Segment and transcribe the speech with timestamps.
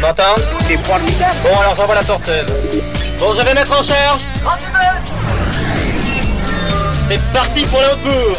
[0.00, 1.34] Tu m'entends C'est formidable.
[1.42, 2.46] Bon, alors j'envoie la torteuse.
[3.18, 4.20] Bon, je vais mettre en charge.
[7.10, 8.38] C'est parti pour le haute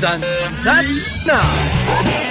[0.00, 0.20] 三
[0.62, 0.84] 三
[1.26, 2.27] 呐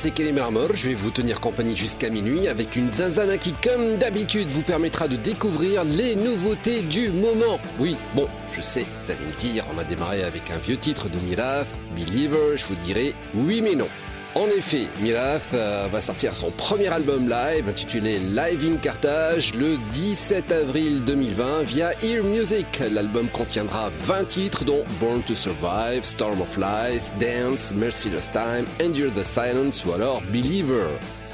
[0.00, 0.68] c'est Kelly Marmor.
[0.72, 5.08] Je vais vous tenir compagnie jusqu'à minuit avec une Zanzana qui, comme d'habitude, vous permettra
[5.08, 7.60] de découvrir les nouveautés du moment.
[7.78, 11.10] Oui, bon, je sais, vous allez me dire, on a démarré avec un vieux titre
[11.10, 13.88] de Mirath, Believer, je vous dirai oui mais non.
[14.36, 19.76] En effet, Mirath euh, va sortir son premier album live intitulé Live in Carthage le
[19.90, 22.80] 17 avril 2020 via Ear Music.
[22.92, 29.12] L'album contiendra 20 titres dont Born to Survive, Storm of Lies, Dance, Merciless Time, Endure
[29.12, 30.86] the Silence ou alors Believer.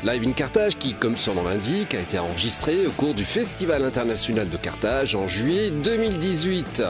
[0.02, 3.84] Live in Carthage qui, comme son nom l'indique, a été enregistré au cours du Festival
[3.84, 6.82] international de Carthage en juillet 2018.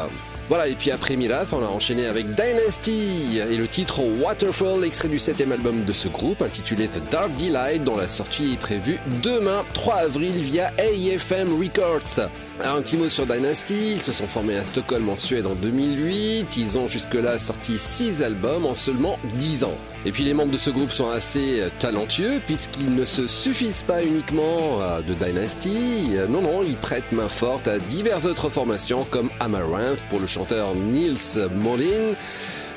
[0.49, 5.09] Voilà, et puis après Milaf, on a enchaîné avec Dynasty et le titre Waterfall, extrait
[5.09, 9.01] du septième album de ce groupe intitulé The Dark Delight, dont la sortie est prévue
[9.25, 12.31] demain 3 avril via AFM Records.
[12.65, 16.57] Un petit mot sur Dynasty, ils se sont formés à Stockholm en Suède en 2008,
[16.57, 19.77] ils ont jusque-là sorti 6 albums en seulement 10 ans.
[20.07, 23.83] Et puis les membres de ce groupe sont assez euh, talentueux puisqu'ils ne se suffisent
[23.83, 28.49] pas uniquement euh, de Dynasty, euh, non non, ils prêtent main forte à diverses autres
[28.49, 32.15] formations comme Amaranth pour le chanteur Niels Molin,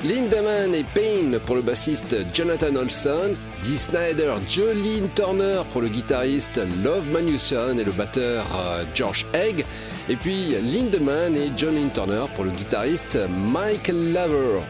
[0.04, 6.62] Lindemann et Payne pour le bassiste Jonathan Olson, Dee Snyder, Jolene Turner pour le guitariste
[6.84, 9.66] Love Manuson et le batteur euh, George Egg,
[10.08, 14.62] et puis Lindemann et Jolene Turner pour le guitariste Mike Lover.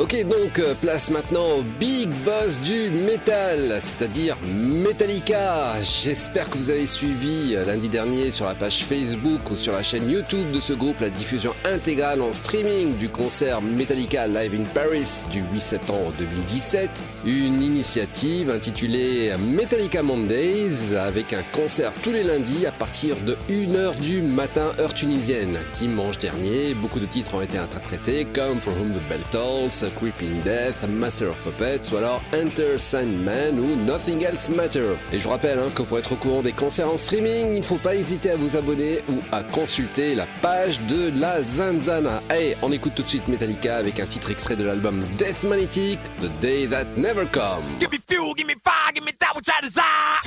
[0.00, 5.74] Ok, donc euh, place maintenant au big boss du metal, c'est-à-dire Metallica.
[5.82, 9.82] J'espère que vous avez suivi euh, lundi dernier sur la page Facebook ou sur la
[9.82, 14.62] chaîne YouTube de ce groupe la diffusion intégrale en streaming du concert Metallica Live in
[14.72, 17.02] Paris du 8 septembre 2017.
[17.24, 23.98] Une initiative intitulée Metallica Mondays avec un concert tous les lundis à partir de 1h
[23.98, 25.58] du matin heure tunisienne.
[25.74, 30.42] Dimanche dernier, beaucoup de titres ont été interprétés comme For Whom the Bell Tolls, Creeping
[30.42, 34.94] Death, Master of Puppets ou alors Enter Sandman ou Nothing Else Matter.
[35.12, 37.60] Et je vous rappelle hein, que pour être au courant des concerts en streaming, il
[37.60, 42.22] ne faut pas hésiter à vous abonner ou à consulter la page de la Zanzana.
[42.28, 45.98] Allez, on écoute tout de suite Metallica avec un titre extrait de l'album Death Magnetic,
[46.20, 47.64] The Day That Never Come.
[47.80, 50.20] Give me fuel, give me fire, give me that which I desire.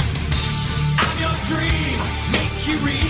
[0.99, 1.99] I'm your dream,
[2.31, 3.00] make you real.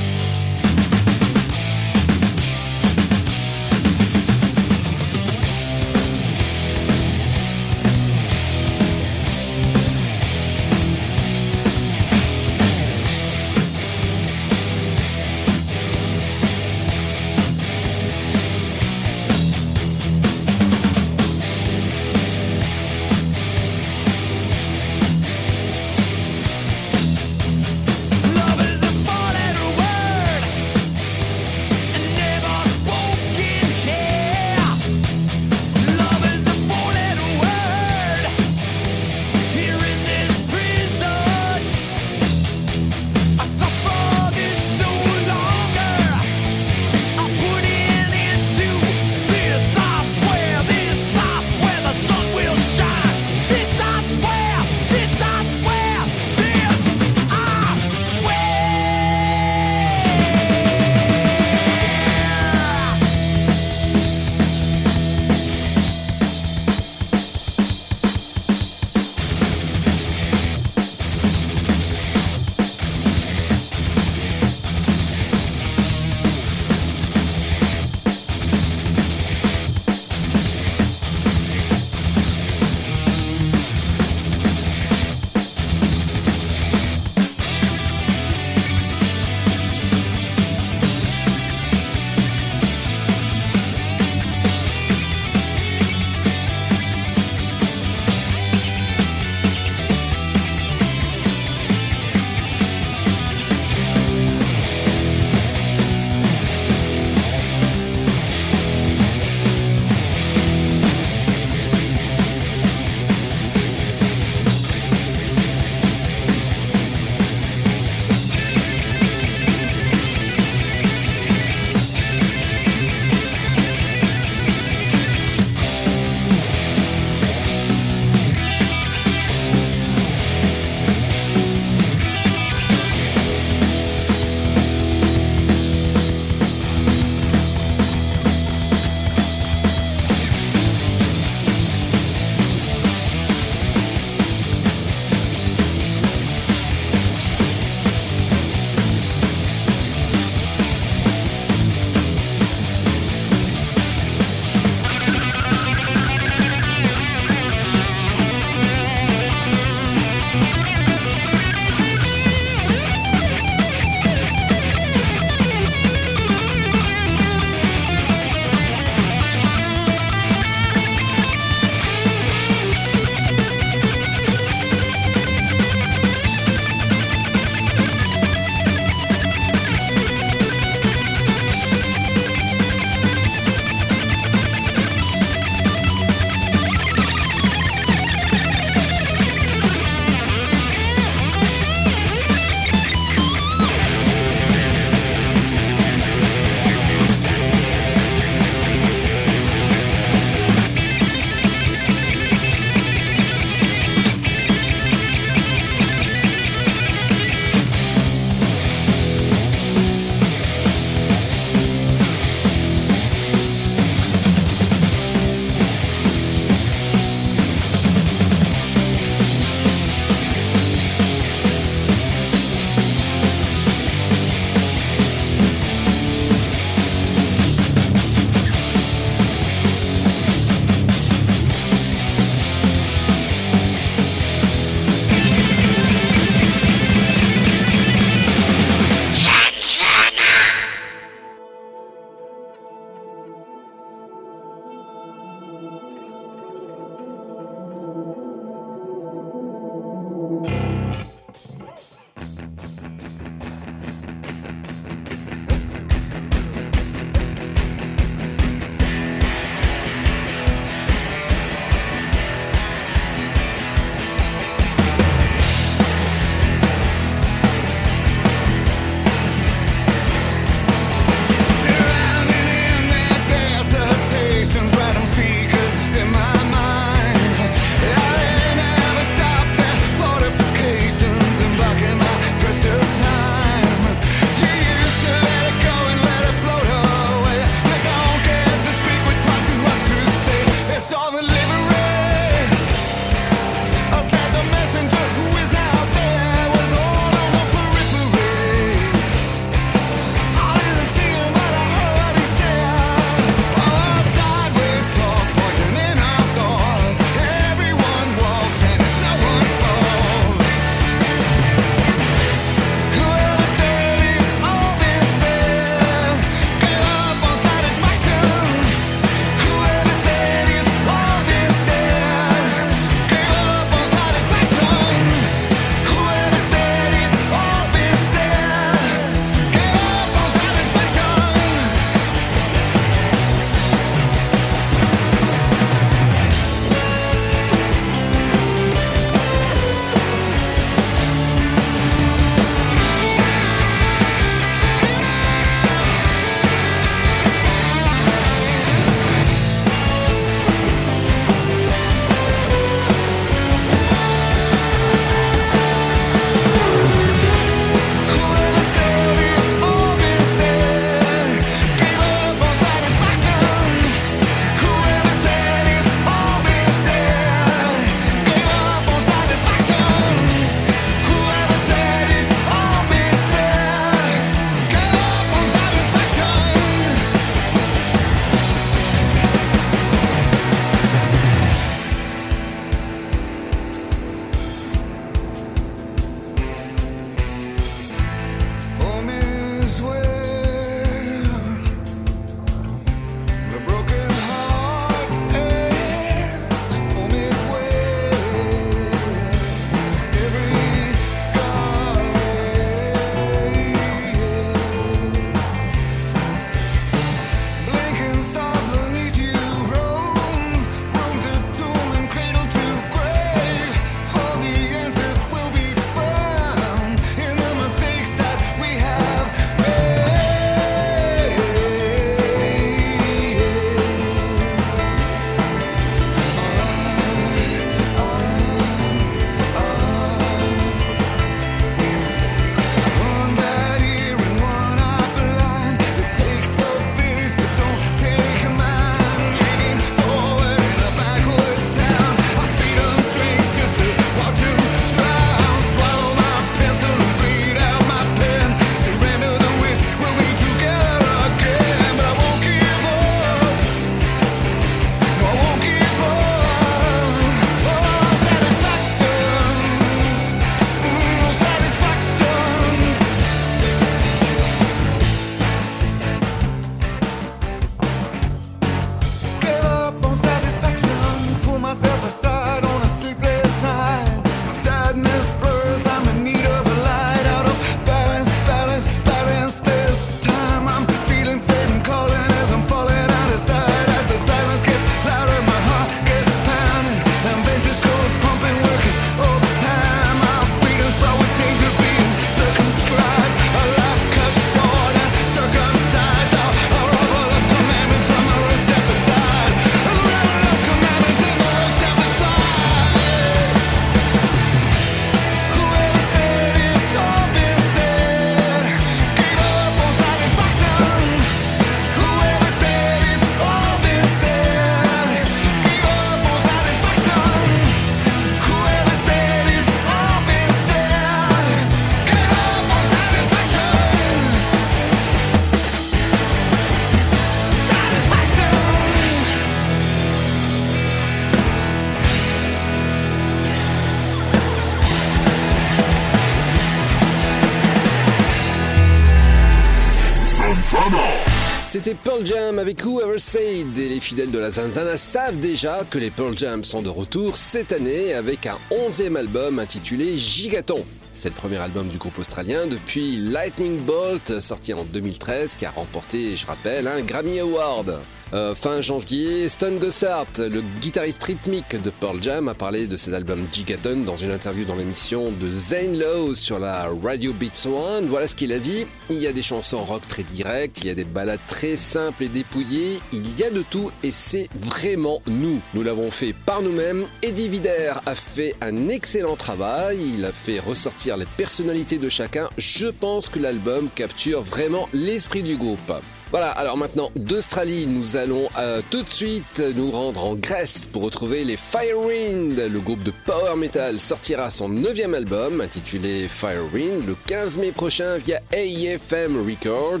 [541.84, 545.98] C'était Pearl Jam avec Whoever Said et les fidèles de la Zanzana savent déjà que
[545.98, 550.82] les Pearl Jam sont de retour cette année avec un onzième album intitulé Gigaton.
[551.12, 555.72] C'est le premier album du groupe australien depuis Lightning Bolt sorti en 2013 qui a
[555.72, 558.00] remporté, je rappelle, un Grammy Award.
[558.34, 563.14] Euh, fin janvier, Stone Gossard, le guitariste rythmique de Pearl Jam, a parlé de cet
[563.14, 568.06] album Gigaton dans une interview dans l'émission de Zane Lowe sur la Radio Beats One.
[568.06, 568.86] Voilà ce qu'il a dit.
[569.08, 572.24] Il y a des chansons rock très directes, il y a des ballades très simples
[572.24, 575.60] et dépouillées, il y a de tout et c'est vraiment nous.
[575.72, 577.06] Nous l'avons fait par nous-mêmes.
[577.22, 582.48] Eddie Vider a fait un excellent travail, il a fait ressortir les personnalités de chacun.
[582.58, 585.92] Je pense que l'album capture vraiment l'esprit du groupe.
[586.34, 591.02] Voilà, alors maintenant d'Australie, nous allons euh, tout de suite nous rendre en Grèce pour
[591.02, 592.58] retrouver les Firewind.
[592.58, 598.18] Le groupe de power metal sortira son neuvième album intitulé Firewind le 15 mai prochain
[598.18, 600.00] via AFM Record.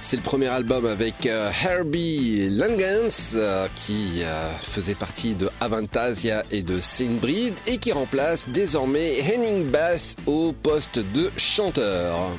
[0.00, 6.42] C'est le premier album avec euh, Herbie Langens euh, qui euh, faisait partie de Avantasia
[6.50, 12.30] et de Saintbreed et qui remplace désormais Henning Bass au poste de chanteur.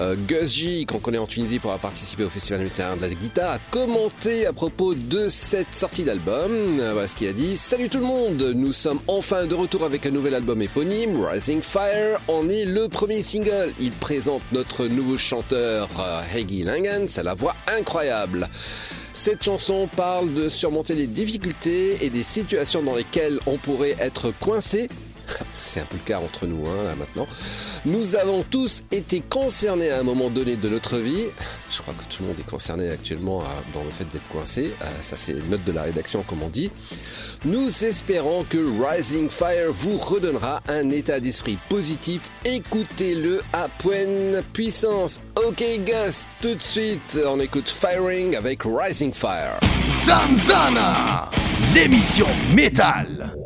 [0.00, 3.52] Euh, Gus J, qu'on connaît en Tunisie pour avoir participé au Festival de la guitare,
[3.52, 6.78] a commenté à propos de cette sortie d'album.
[6.80, 7.54] Euh, voilà ce qu'il a dit.
[7.54, 11.60] Salut tout le monde, nous sommes enfin de retour avec un nouvel album éponyme, Rising
[11.60, 12.18] Fire.
[12.28, 13.74] En est le premier single.
[13.78, 18.48] Il présente notre nouveau chanteur euh, Heggy Langens à la voix incroyable.
[19.12, 24.32] Cette chanson parle de surmonter les difficultés et des situations dans lesquelles on pourrait être
[24.40, 24.88] coincé
[25.54, 27.26] c'est un peu le cas entre nous hein, là maintenant.
[27.84, 31.26] Nous avons tous été concernés à un moment donné de notre vie.
[31.70, 34.74] Je crois que tout le monde est concerné actuellement euh, dans le fait d'être coincé.
[34.82, 36.70] Euh, ça c'est une note de la rédaction comme on dit.
[37.44, 42.30] Nous espérons que Rising Fire vous redonnera un état d'esprit positif.
[42.44, 45.20] Écoutez-le à pleine puissance.
[45.36, 49.58] Ok Gus, tout de suite on écoute Firing avec Rising Fire.
[49.88, 51.30] Zanzana,
[51.74, 53.39] l'émission métal.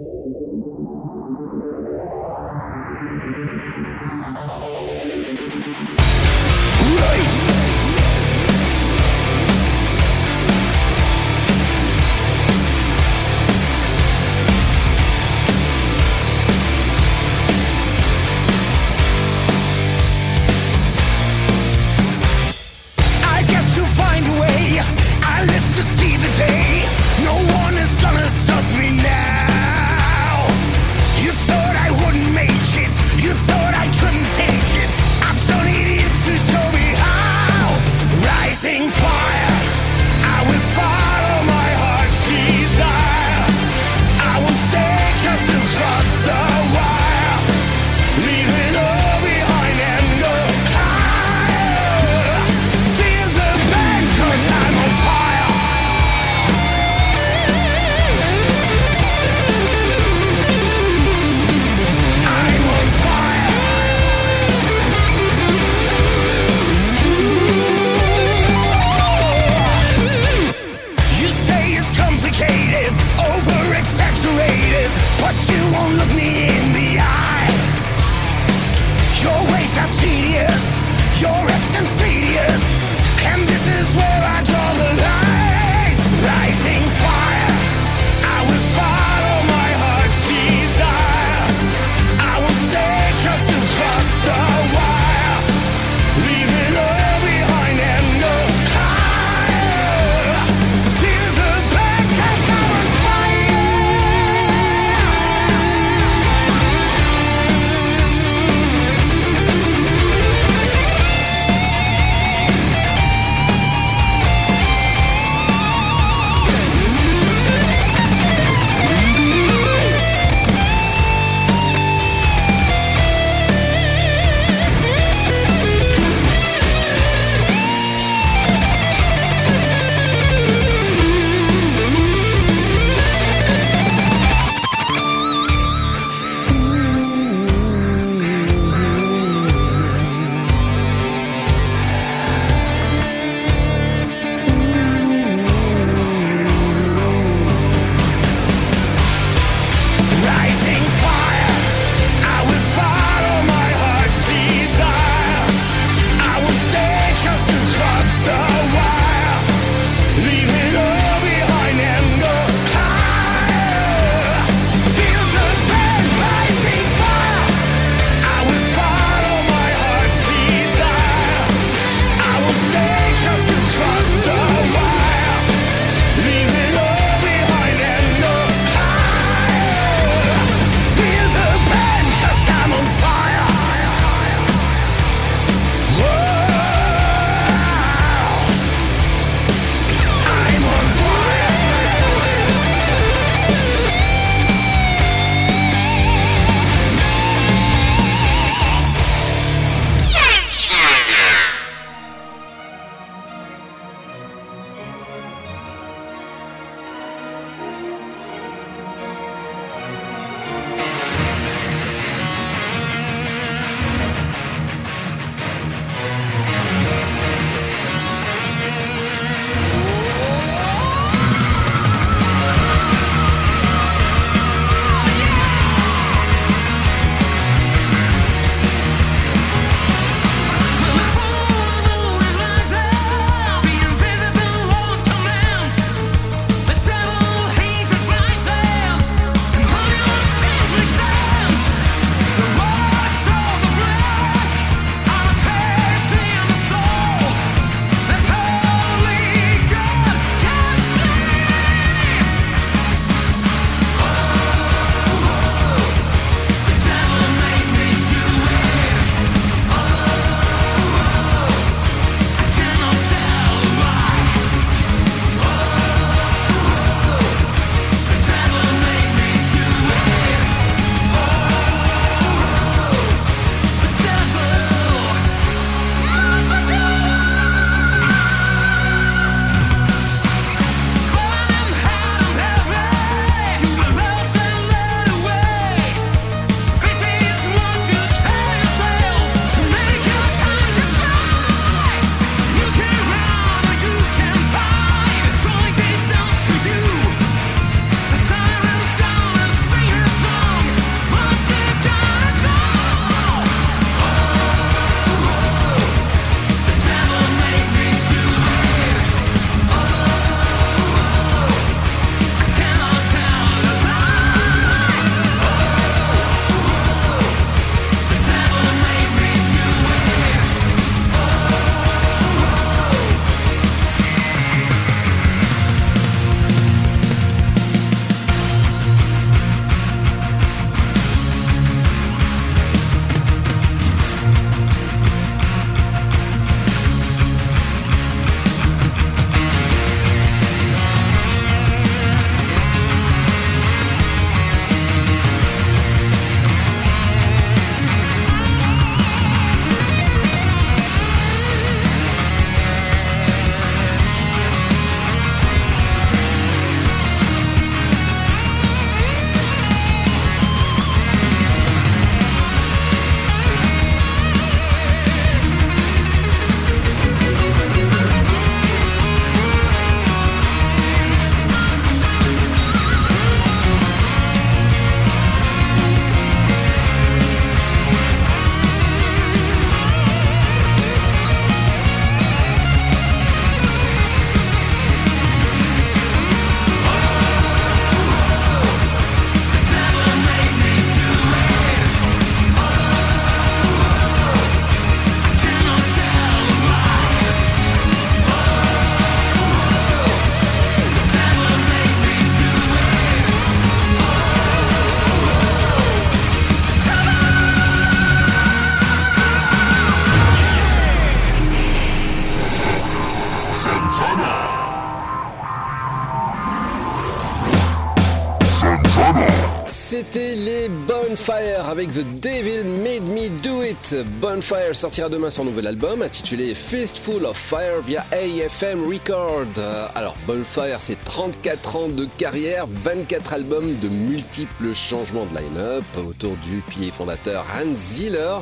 [424.02, 429.46] Bonfire sortira demain son nouvel album intitulé Fistful of Fire via AFM Record.
[429.94, 436.36] Alors, Bonfire, c'est 34 ans de carrière, 24 albums de multiples changements de line-up autour
[436.38, 438.40] du pilier fondateur Hans Ziller.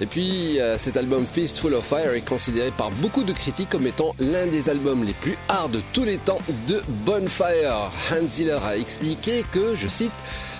[0.00, 3.86] Et puis, euh, cet album Fistful of Fire est considéré par beaucoup de critiques comme
[3.86, 7.90] étant l'un des albums les plus hard de tous les temps de Bonfire.
[8.12, 10.12] Hans Ziller a expliqué que, je cite,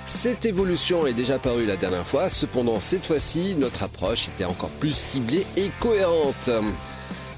[0.07, 4.71] cette évolution est déjà parue la dernière fois, cependant cette fois-ci, notre approche était encore
[4.71, 6.49] plus ciblée et cohérente.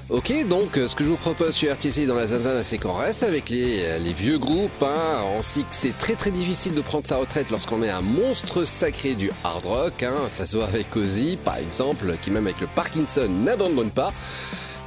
[0.09, 3.23] Ok, donc ce que je vous propose sur RTC dans la Zanzana, c'est qu'on reste
[3.23, 4.83] avec les, euh, vieux groupes.
[4.83, 5.23] Hein.
[5.35, 8.65] On sait que c'est très très difficile de prendre sa retraite lorsqu'on est un monstre
[8.65, 10.03] sacré du hard rock.
[10.03, 10.27] Hein.
[10.27, 14.13] Ça se voit avec Ozzy, par exemple, qui même avec le Parkinson n'abandonne pas.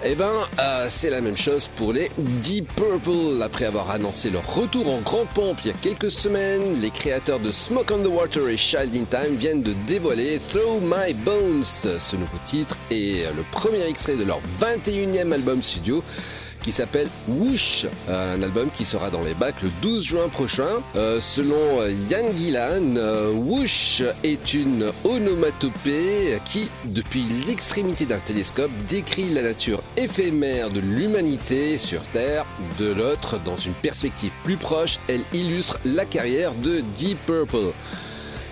[0.04, 3.40] Eh ben, euh, c'est la même chose pour les Deep Purple.
[3.40, 7.38] Après avoir annoncé leur retour en grande pompe il y a quelques semaines, les créateurs
[7.38, 11.62] de Smoke on the Water et Child in Time viennent de dévoiler Throw My Bones.
[11.64, 16.02] Ce nouveau titre est le premier extrait de leur 21e album studio
[16.62, 20.68] qui s'appelle Whoosh, un album qui sera dans les bacs le 12 juin prochain.
[20.96, 23.32] Euh, selon Yann Gillan, euh,
[24.22, 32.02] est une onomatopée qui, depuis l'extrémité d'un télescope, décrit la nature éphémère de l'humanité sur
[32.02, 32.46] Terre.
[32.78, 37.72] De l'autre, dans une perspective plus proche, elle illustre la carrière de Deep Purple.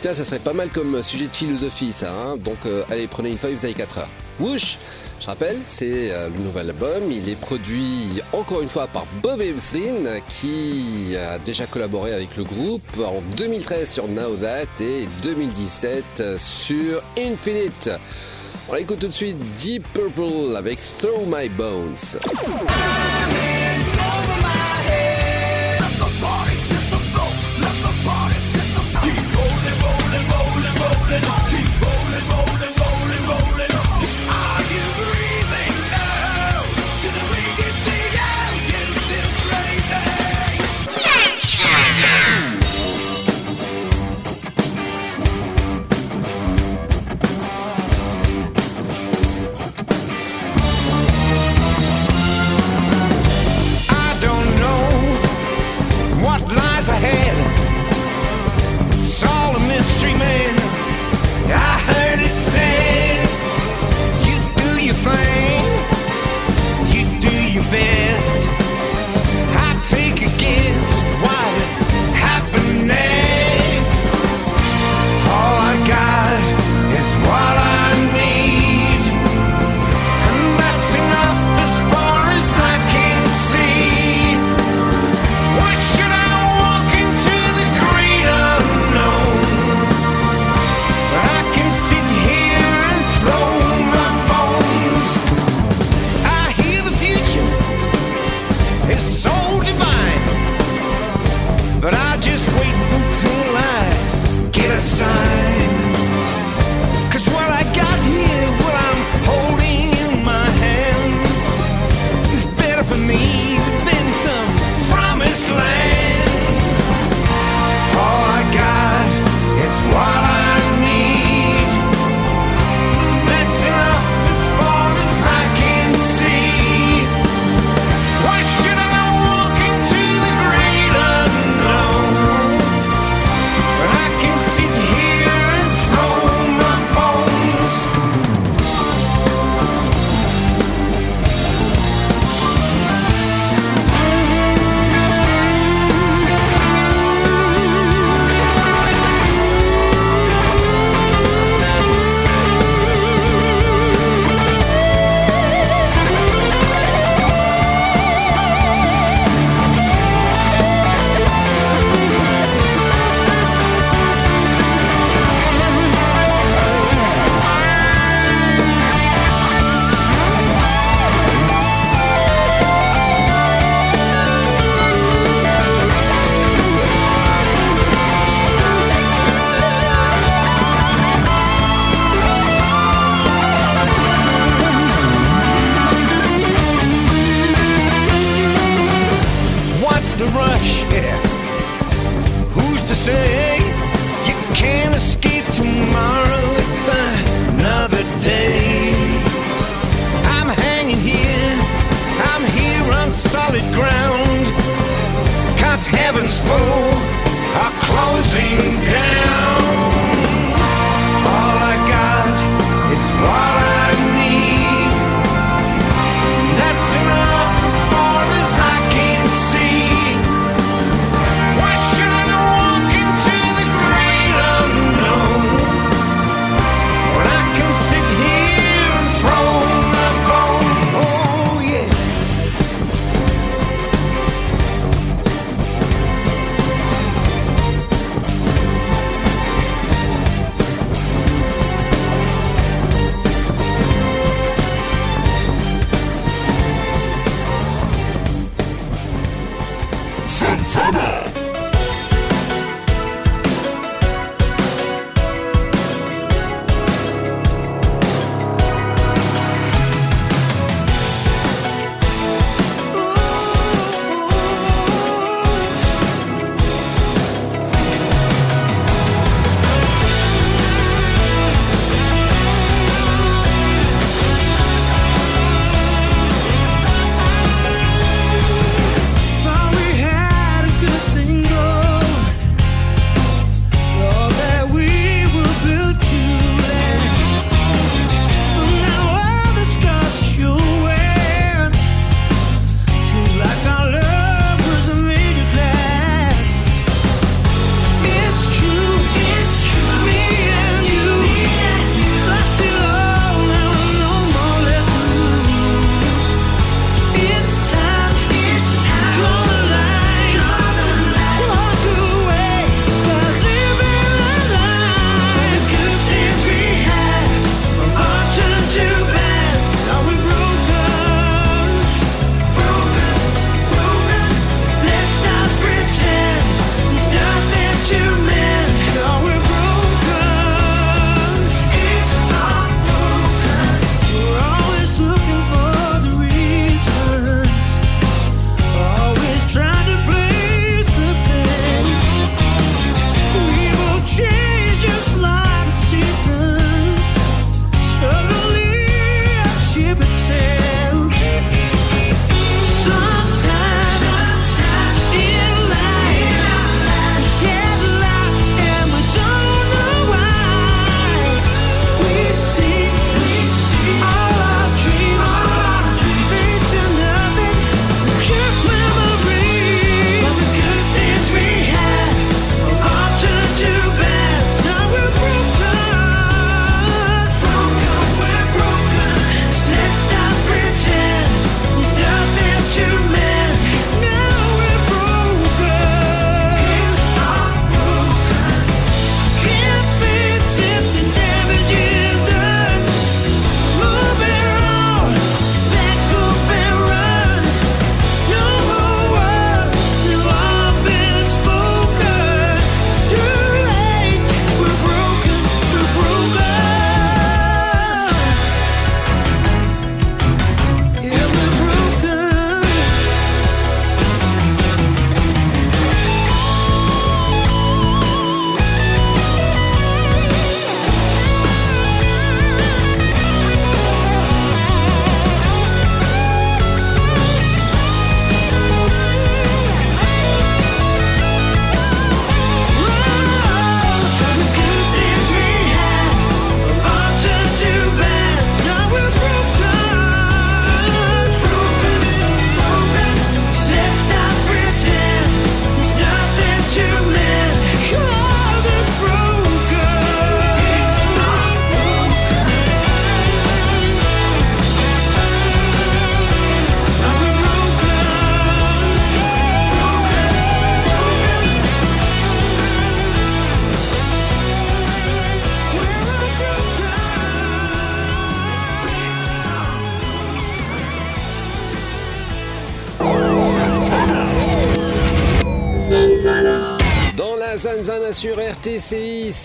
[0.00, 2.12] Tiens, ça serait pas mal comme sujet de philosophie, ça.
[2.12, 4.10] Hein Donc, euh, allez, prenez une feuille, vous avez 4 heures.
[4.38, 4.78] Whoosh
[5.20, 7.12] Je rappelle, c'est euh, le nouvel album.
[7.12, 12.44] Il est produit encore une fois par Bob Ezrin, qui a déjà collaboré avec le
[12.44, 17.90] groupe en 2013 sur Now That et 2017 sur Infinite.
[18.70, 22.18] On écoute tout de suite Deep Purple avec Throw My Bones.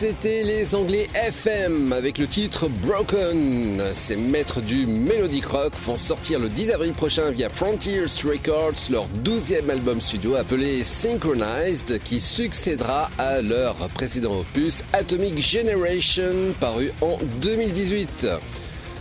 [0.08, 3.82] C'était les Anglais FM avec le titre Broken.
[3.92, 9.08] Ces maîtres du Melodic Rock vont sortir le 10 avril prochain via Frontiers Records leur
[9.24, 17.18] 12e album studio appelé Synchronized qui succédera à leur précédent opus Atomic Generation paru en
[17.42, 18.28] 2018.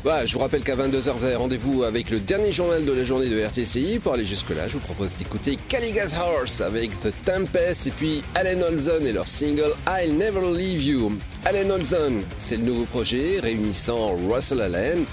[0.04, 3.04] Voilà, je vous rappelle qu'à 22h, vous avez rendez-vous avec le dernier journal de la
[3.04, 4.00] journée de RTCI.
[4.00, 8.62] Pour aller jusque-là, je vous propose d'écouter Caligas Horse avec The Tempest et puis Allen
[8.62, 11.12] Olson et leur single I'll Never Leave You.
[11.46, 15.06] Allen Olson, c'est le nouveau projet réunissant Russell Allen,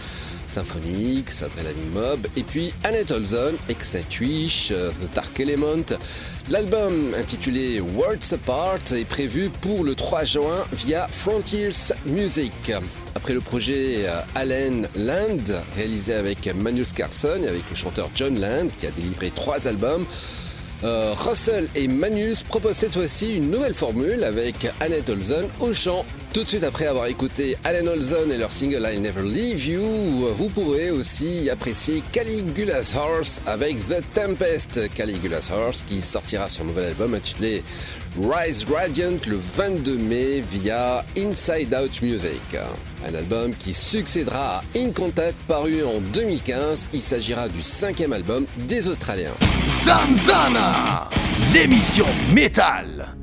[0.45, 5.85] Symphonics, Adrenaline Mob, et puis Annette Olson, Extinguish, The Dark Element.
[6.51, 12.73] L'album intitulé Worlds Apart est prévu pour le 3 juin via Frontiers Music.
[13.15, 15.45] Après le projet euh, Allen Land,
[15.77, 20.05] réalisé avec Magnus Carlson et avec le chanteur John Land, qui a délivré trois albums,
[20.83, 26.05] euh, Russell et Manus proposent cette fois-ci une nouvelle formule avec Annette Olson au chant.
[26.33, 29.83] Tout de suite après avoir écouté Allen Olson et leur single I'll Never Leave You,
[30.33, 34.93] vous pourrez aussi apprécier Caligula's Horse avec The Tempest.
[34.93, 37.61] Caligula's Horse qui sortira son nouvel album intitulé
[38.17, 42.55] Rise Radiant le 22 mai via Inside Out Music.
[43.05, 46.89] Un album qui succédera à In Contact paru en 2015.
[46.93, 49.35] Il s'agira du cinquième album des Australiens.
[49.67, 51.09] Zanzana,
[51.53, 53.15] l'émission métal.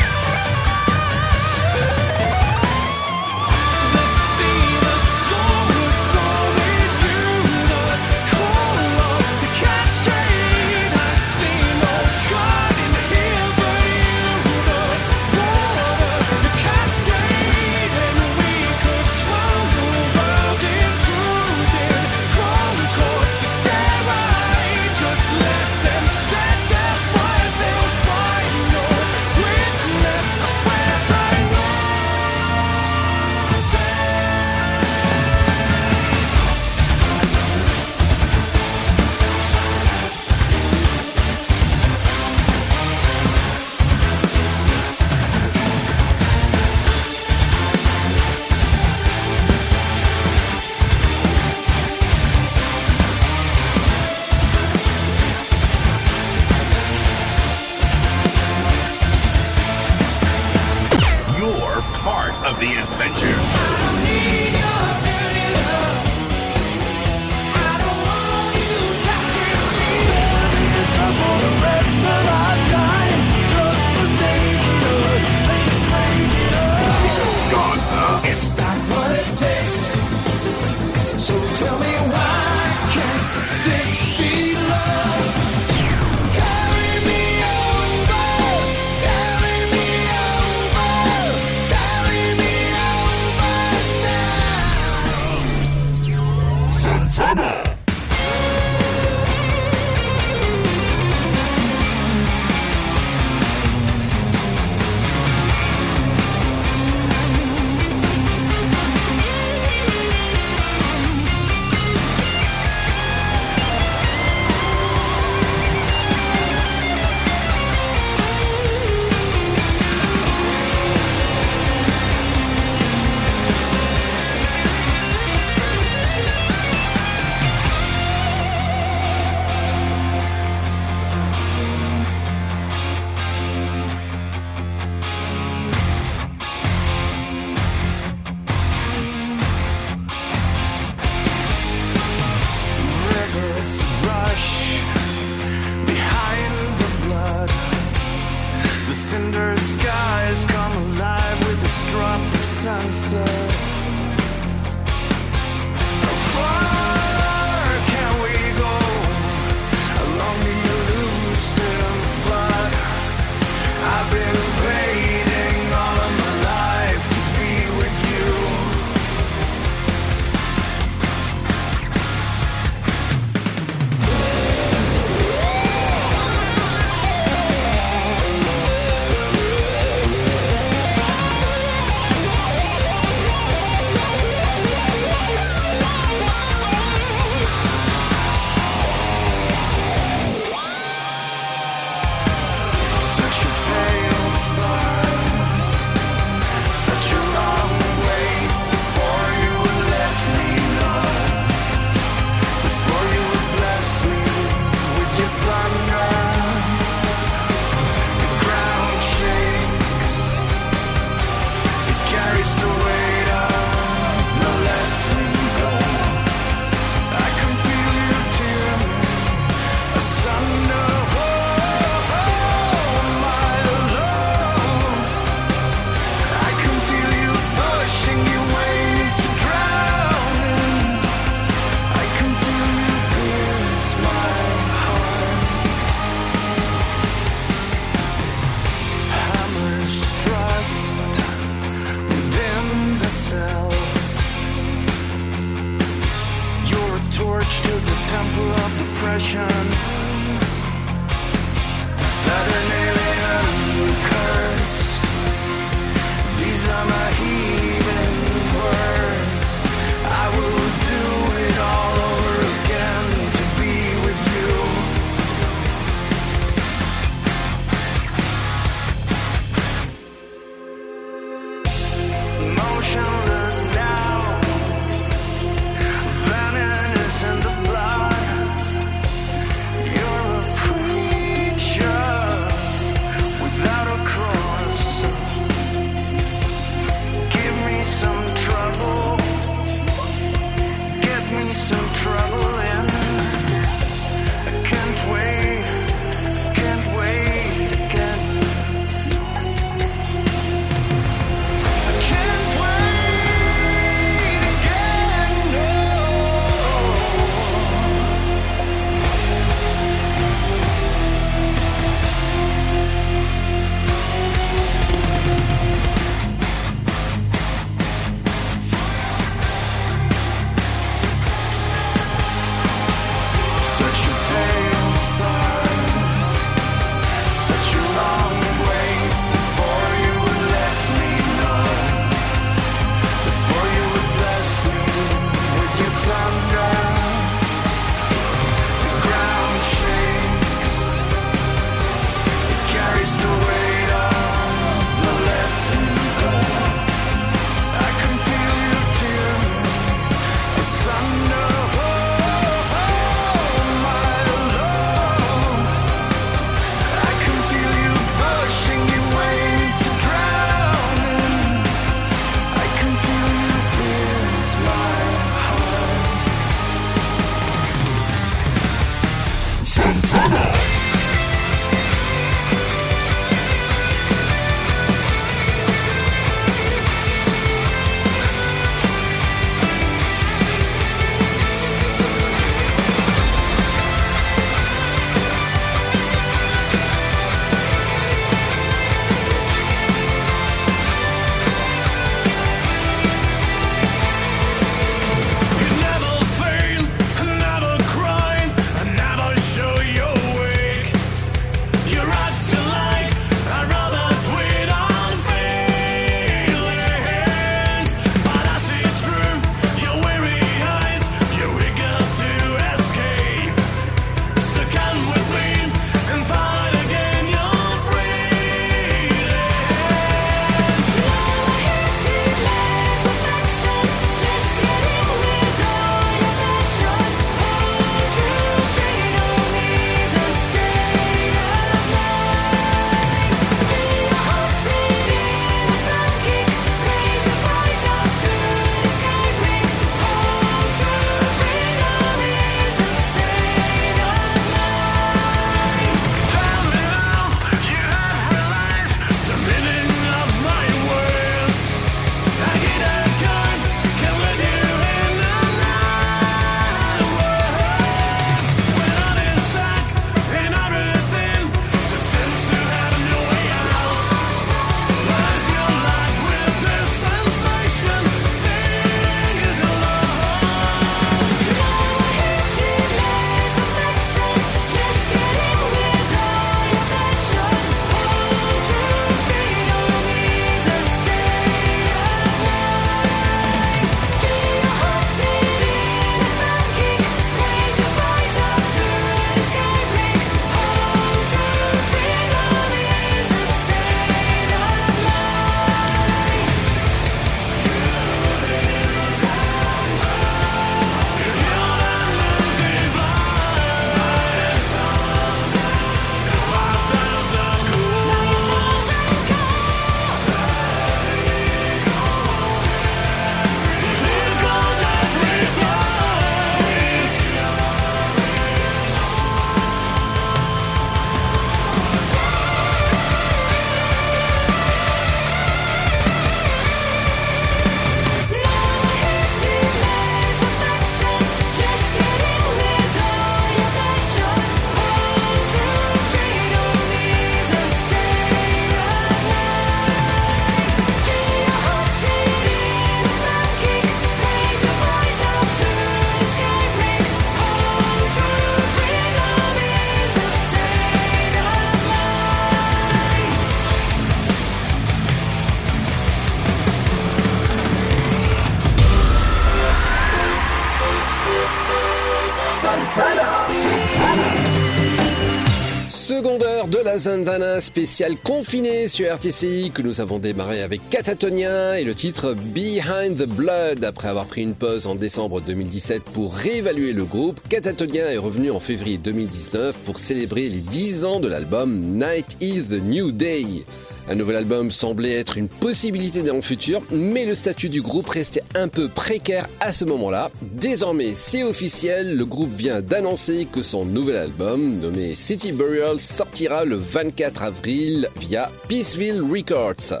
[566.98, 573.16] Zanzana spéciale confinée sur RTCI que nous avons démarré avec Catatonia et le titre Behind
[573.16, 573.84] the Blood.
[573.84, 578.50] Après avoir pris une pause en décembre 2017 pour réévaluer le groupe, Catatonia est revenu
[578.50, 583.64] en février 2019 pour célébrer les 10 ans de l'album Night is the New Day.
[584.08, 588.08] Un nouvel album semblait être une possibilité dans le futur, mais le statut du groupe
[588.08, 590.30] restait un peu précaire à ce moment-là.
[590.42, 596.64] Désormais, c'est officiel, le groupe vient d'annoncer que son nouvel album, nommé City Burial, sortira
[596.64, 600.00] le 24 avril via Peaceville Records.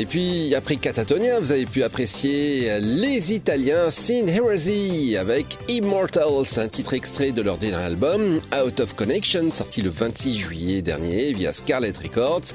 [0.00, 6.68] Et puis, après Catatonia, vous avez pu apprécier les Italiens Sin Heresy avec Immortals, un
[6.68, 11.52] titre extrait de leur dernier album, Out of Connection, sorti le 26 juillet dernier via
[11.52, 12.54] Scarlet Records.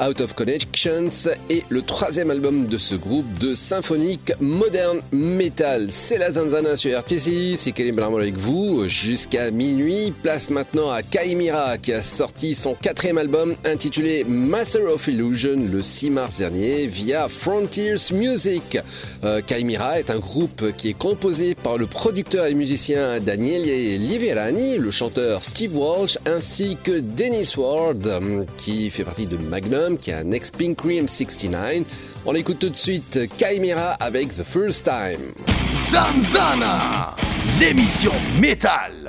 [0.00, 5.88] Out of Connections est le troisième album de ce groupe de symphonique moderne metal.
[5.90, 10.12] C'est la Zanzana sur RTC, c'est Kelly avec vous jusqu'à minuit.
[10.22, 15.82] Place maintenant à Kaimira qui a sorti son quatrième album intitulé Master of Illusion le
[15.82, 18.78] 6 mars dernier via Frontiers Music.
[19.24, 23.62] Euh, est un groupe qui est composé par le producteur et musicien Daniele
[23.98, 29.98] Liverani, le chanteur Steve Walsh ainsi que Dennis Ward euh, qui fait partie de Magnum,
[29.98, 31.82] qui est un ex-Pink Cream 69.
[32.26, 35.32] On écoute tout de suite Kaimira avec The First Time.
[35.74, 37.14] Zanzana,
[37.60, 39.03] l'émission métal.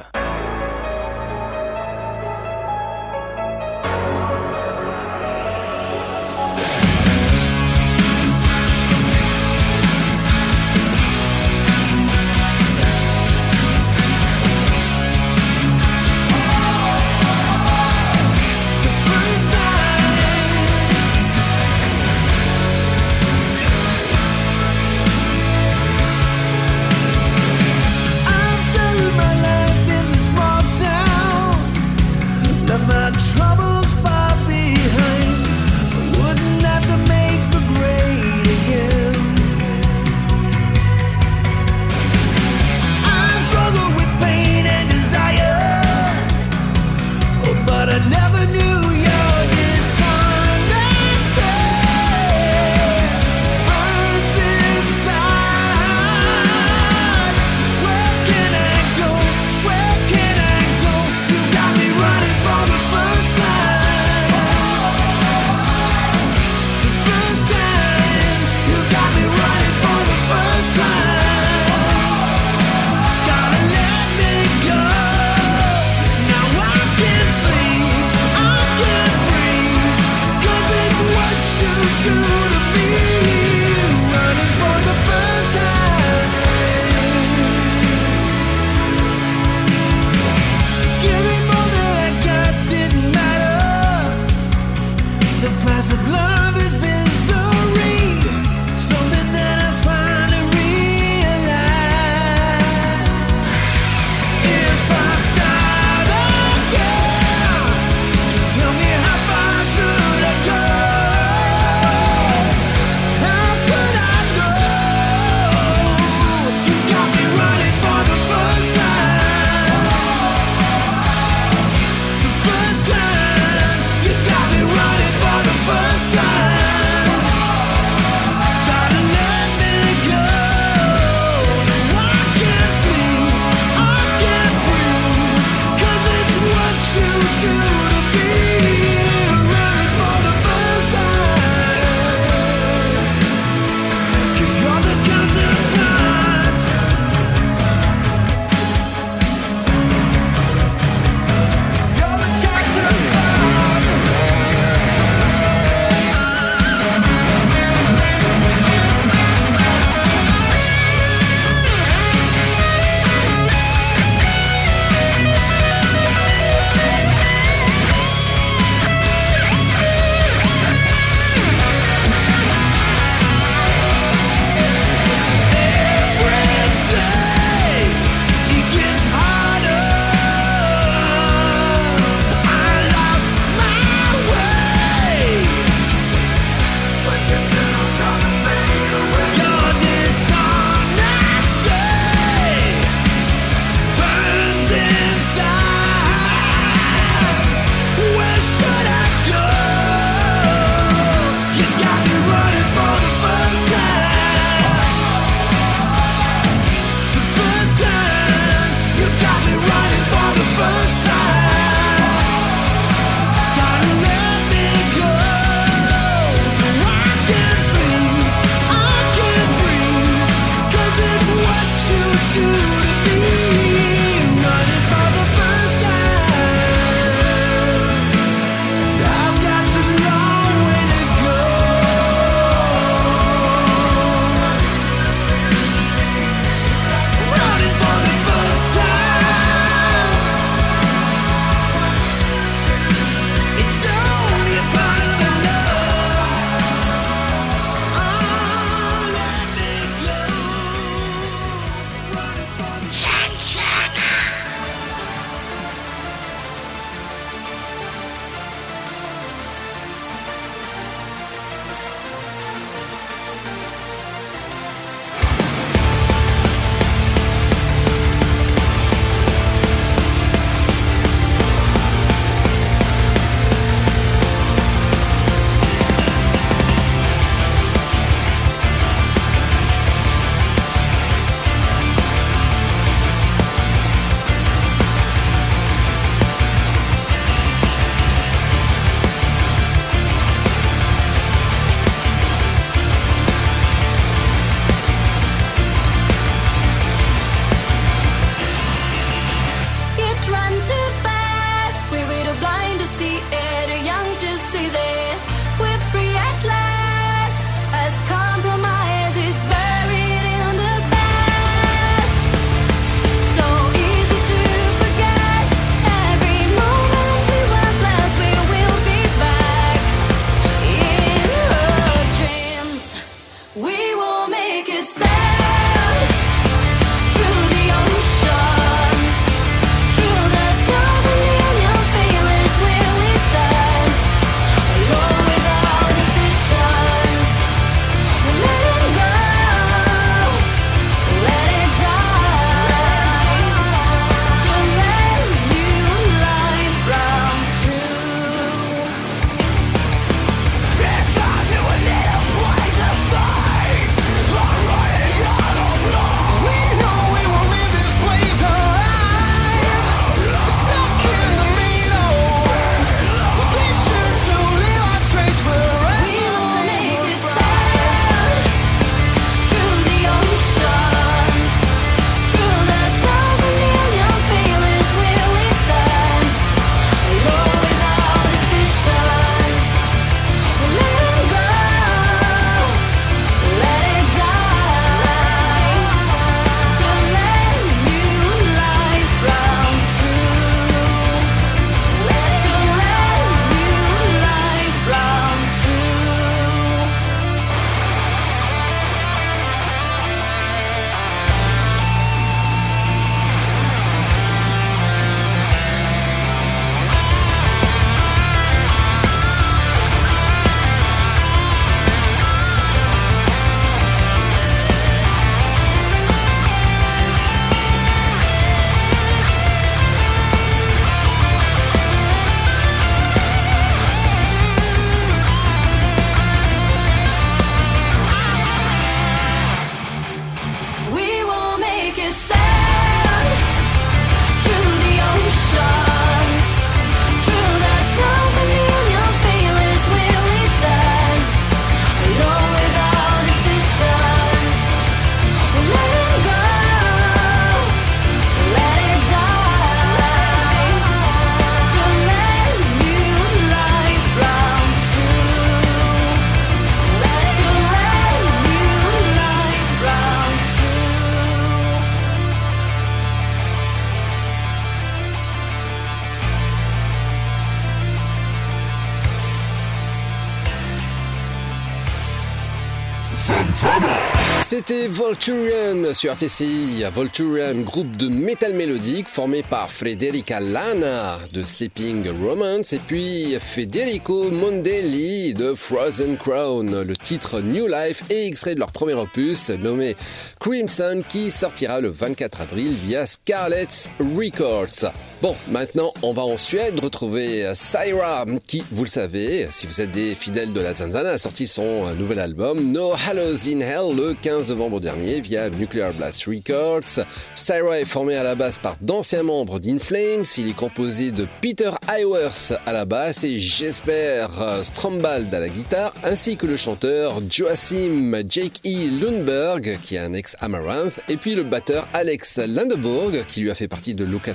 [475.16, 476.84] Volturian sur RTCI.
[476.94, 484.30] Volturian, groupe de metal mélodique formé par Frederica Lana de Sleeping Romance et puis Federico
[484.30, 486.82] Mondelli de Frozen Crown.
[486.82, 489.96] Le titre New Life est extrait de leur premier opus nommé
[490.42, 494.92] Crimson qui sortira le 24 avril via Scarlet's Records.
[495.22, 499.92] Bon, maintenant on va en Suède retrouver Syra qui, vous le savez, si vous êtes
[499.92, 504.14] des fidèles de la Zanzana, a sorti son nouvel album No Hallows in Hell le
[504.14, 507.06] 15 novembre dernier via Nuclear Blast Records.
[507.36, 510.24] Syra est formé à la basse par d'anciens membres d'Inflames.
[510.38, 514.28] Il est composé de Peter Iwers à la basse et Jesper
[514.64, 519.02] Strombald à la guitare, ainsi que le chanteur Joachim Jake E.
[519.02, 523.68] Lundberg, qui est un ex-Amaranth, et puis le batteur Alex Landeburg, qui lui a fait
[523.68, 524.34] partie de Luca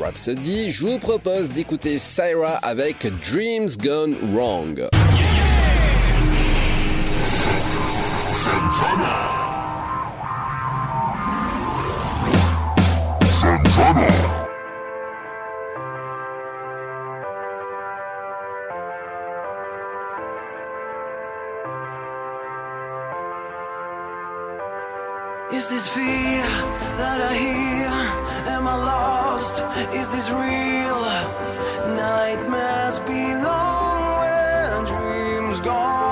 [0.00, 0.70] Rhapsody.
[0.70, 4.88] Je vous propose d'écouter Syra avec Dreams Gone Wrong.
[25.58, 26.42] Is this fear
[26.98, 27.88] that I hear?
[28.54, 29.62] Am I lost?
[29.92, 31.02] Is this real?
[31.96, 36.07] Nightmares belong when dreams gone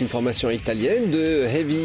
[0.00, 1.77] une formation italienne de heavy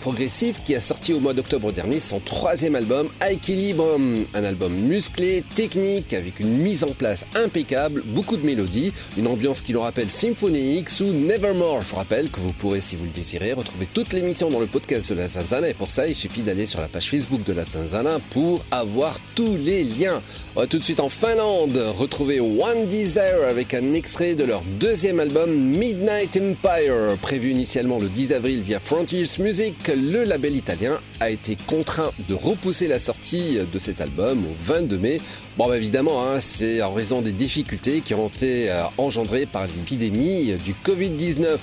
[0.00, 4.24] progressive qui a sorti au mois d'octobre dernier son troisième album Equilibrium.
[4.34, 9.60] Un album musclé, technique, avec une mise en place impeccable, beaucoup de mélodies, une ambiance
[9.62, 11.82] qui nous rappelle Symphony X ou Nevermore.
[11.82, 14.66] Je vous rappelle que vous pourrez, si vous le désirez, retrouver toute l'émission dans le
[14.66, 17.52] podcast de la Zanzana et pour ça, il suffit d'aller sur la page Facebook de
[17.52, 20.22] la Zanzana pour avoir tous les liens.
[20.56, 24.62] On va tout de suite en Finlande retrouver One Desire avec un extrait de leur
[24.80, 27.16] deuxième album Midnight Empire.
[27.20, 32.34] Prévu initialement le 10 avril via Frontiers Music, le label italien a été contraint de
[32.34, 35.20] repousser la sortie de cet album au 22 mai.
[35.60, 39.66] Bon, bah, évidemment, hein, c'est en raison des difficultés qui ont été euh, engendrées par
[39.66, 41.58] l'épidémie du Covid-19.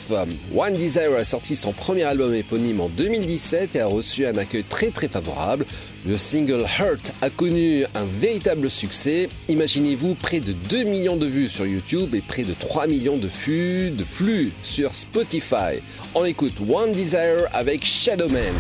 [0.56, 4.64] One Desire a sorti son premier album éponyme en 2017 et a reçu un accueil
[4.64, 5.66] très très favorable.
[6.06, 9.30] Le single Hurt a connu un véritable succès.
[9.50, 13.28] Imaginez-vous près de 2 millions de vues sur YouTube et près de 3 millions de
[13.28, 15.82] flux, de flux sur Spotify.
[16.14, 18.54] On écoute One Desire avec Shadowman.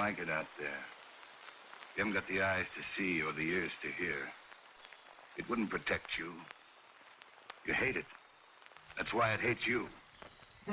[0.00, 0.80] Like it out there.
[1.94, 4.16] You haven't got the eyes to see or the ears to hear.
[5.36, 6.32] It wouldn't protect you.
[7.66, 8.06] You hate it.
[8.96, 9.88] That's why it hates you.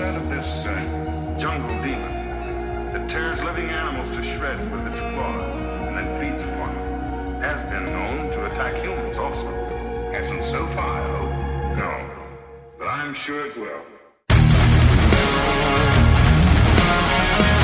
[0.00, 5.56] heard of this uh, jungle demon that tears living animals to shreds with its claws
[5.88, 6.88] and then feeds upon them.
[7.42, 9.52] Has been known to attack humans also.
[10.10, 11.28] Hasn't so far, though.
[11.76, 11.92] No.
[12.78, 13.99] But I'm sure it will.
[16.90, 17.59] Thank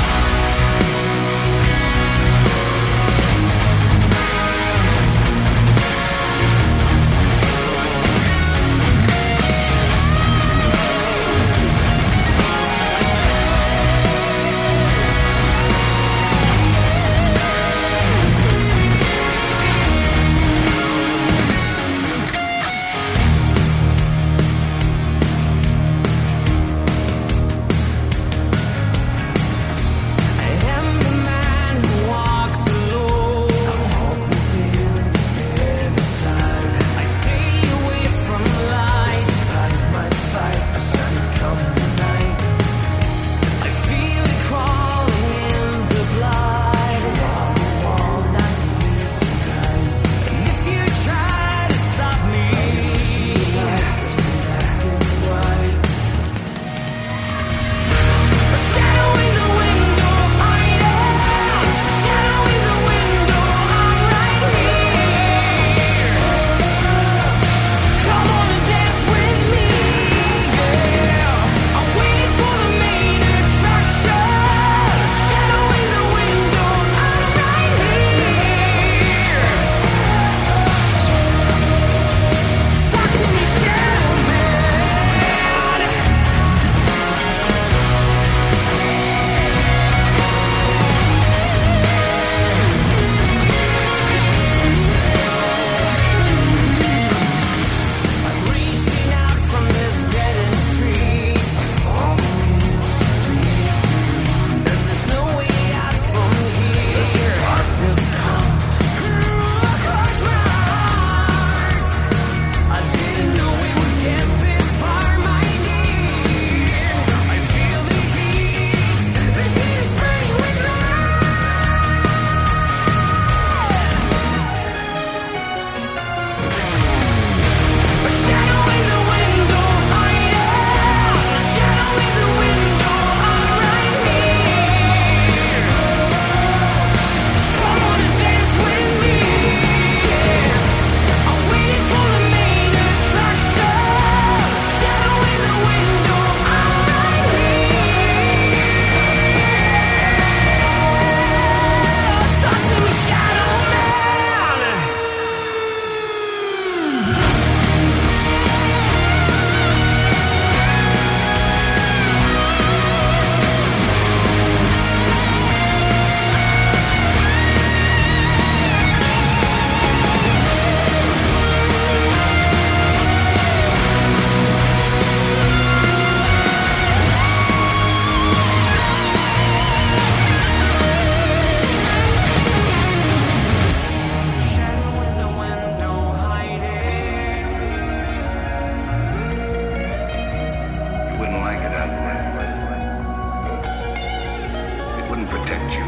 [195.29, 195.85] protect you.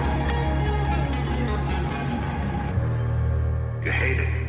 [3.85, 4.47] You hate it.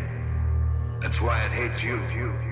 [1.02, 1.96] That's why it hates you.
[2.14, 2.49] you.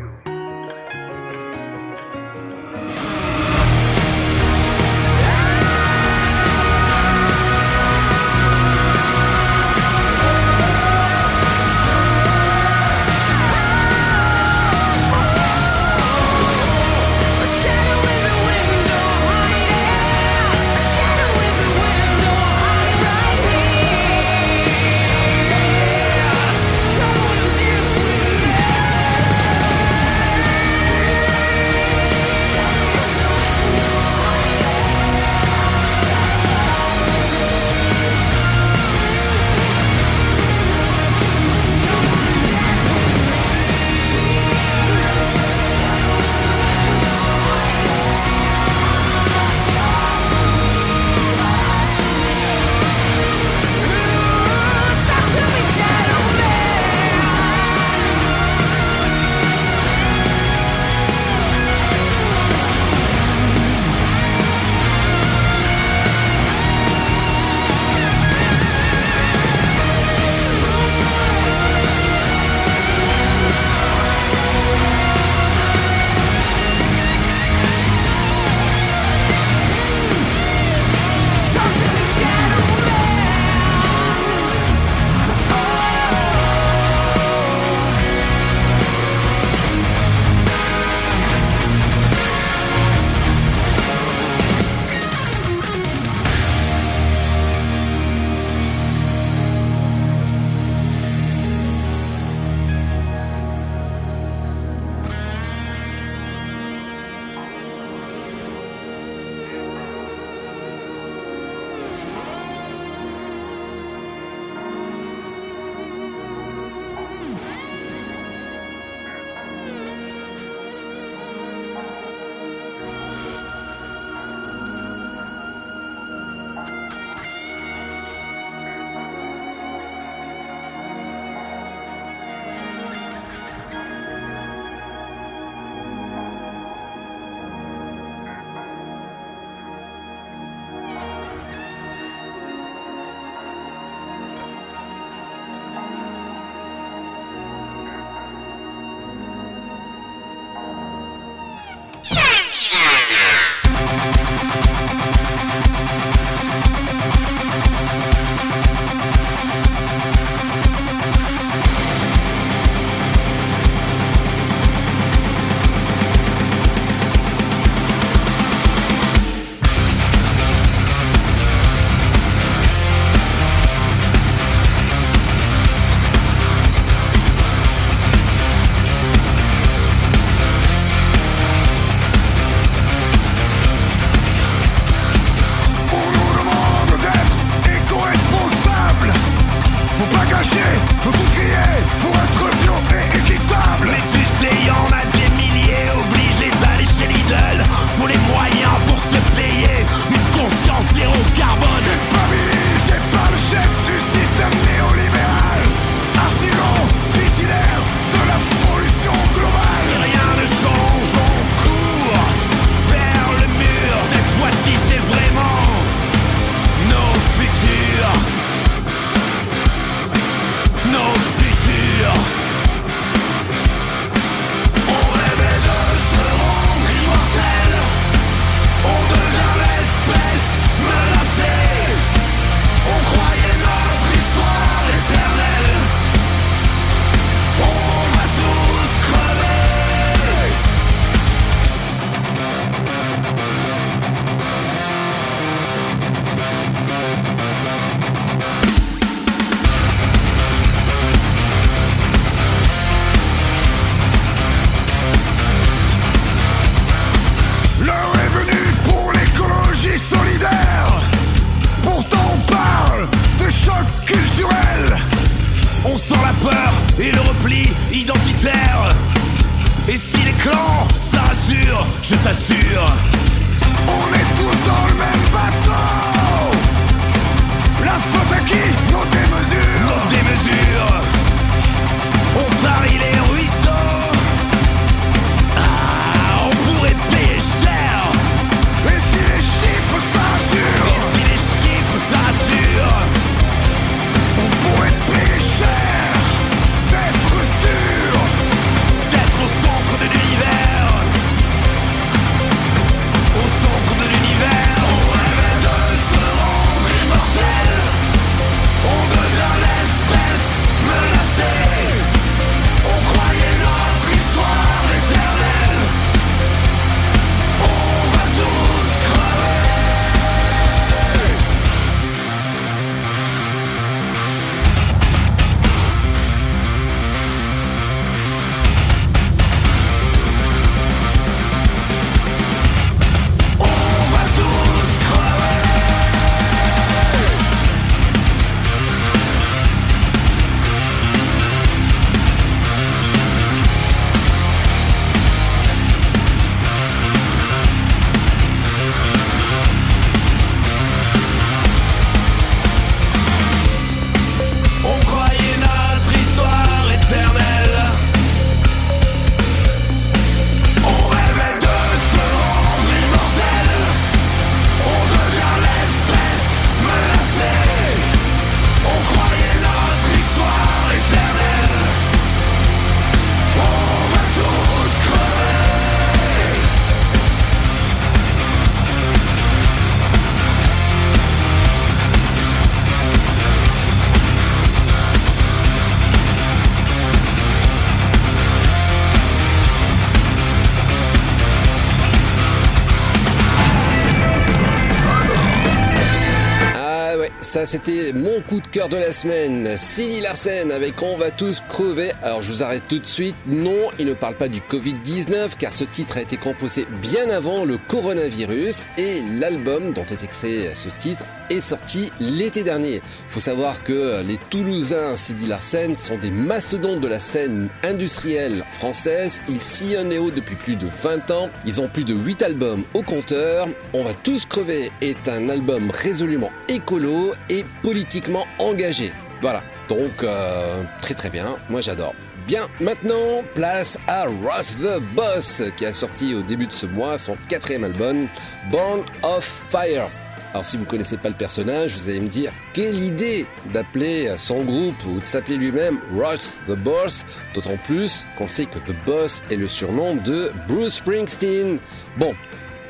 [397.69, 399.77] C'était mon coup de cœur de la semaine.
[399.77, 402.13] Cindy Larsen avec On va tous crever.
[402.23, 403.37] Alors je vous arrête tout de suite.
[403.47, 407.67] Non, il ne parle pas du Covid-19 car ce titre a été composé bien avant
[407.67, 413.03] le coronavirus et l'album dont est extrait ce titre est sorti l'été dernier.
[413.29, 419.43] Faut savoir que les Toulousains Sidi Larsen sont des mastodontes de la scène industrielle française.
[419.49, 421.49] Ils sillonnent les hauts depuis plus de 20 ans.
[421.65, 423.67] Ils ont plus de 8 albums au compteur.
[423.93, 429.13] On va tous crever est un album résolument écolo et politiquement engagé.
[429.41, 429.63] Voilà.
[429.89, 431.57] Donc euh, très très bien.
[431.69, 432.15] Moi j'adore.
[432.47, 437.19] Bien, maintenant, place à Ross the Boss, qui a sorti au début de ce mois
[437.19, 438.27] son quatrième album,
[438.71, 440.09] Born of Fire.
[440.53, 444.33] Alors si vous ne connaissez pas le personnage, vous allez me dire quelle idée d'appeler
[444.39, 448.95] son groupe ou de s'appeler lui-même Ross the Boss, d'autant plus qu'on sait que The
[449.05, 451.79] Boss est le surnom de Bruce Springsteen.
[452.17, 452.35] Bon,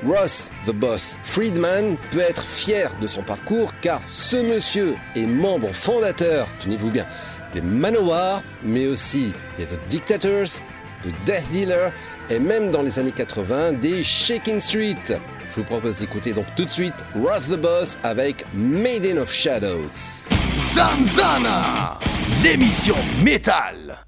[0.06, 5.72] Ross the Boss Friedman peut être fier de son parcours car ce monsieur est membre
[5.72, 7.06] fondateur, tenez-vous bien,
[7.52, 10.62] des Manowar, mais aussi des The Dictators,
[11.05, 11.93] de Death Dealer
[12.30, 15.18] et même dans les années 80 des Shaking Street.
[15.59, 20.28] Vous propose d'écouter donc tout de suite Ross the Boss avec Maiden of Shadows.
[20.56, 21.98] Zanzana,
[22.44, 22.94] l'émission
[23.24, 24.05] métal.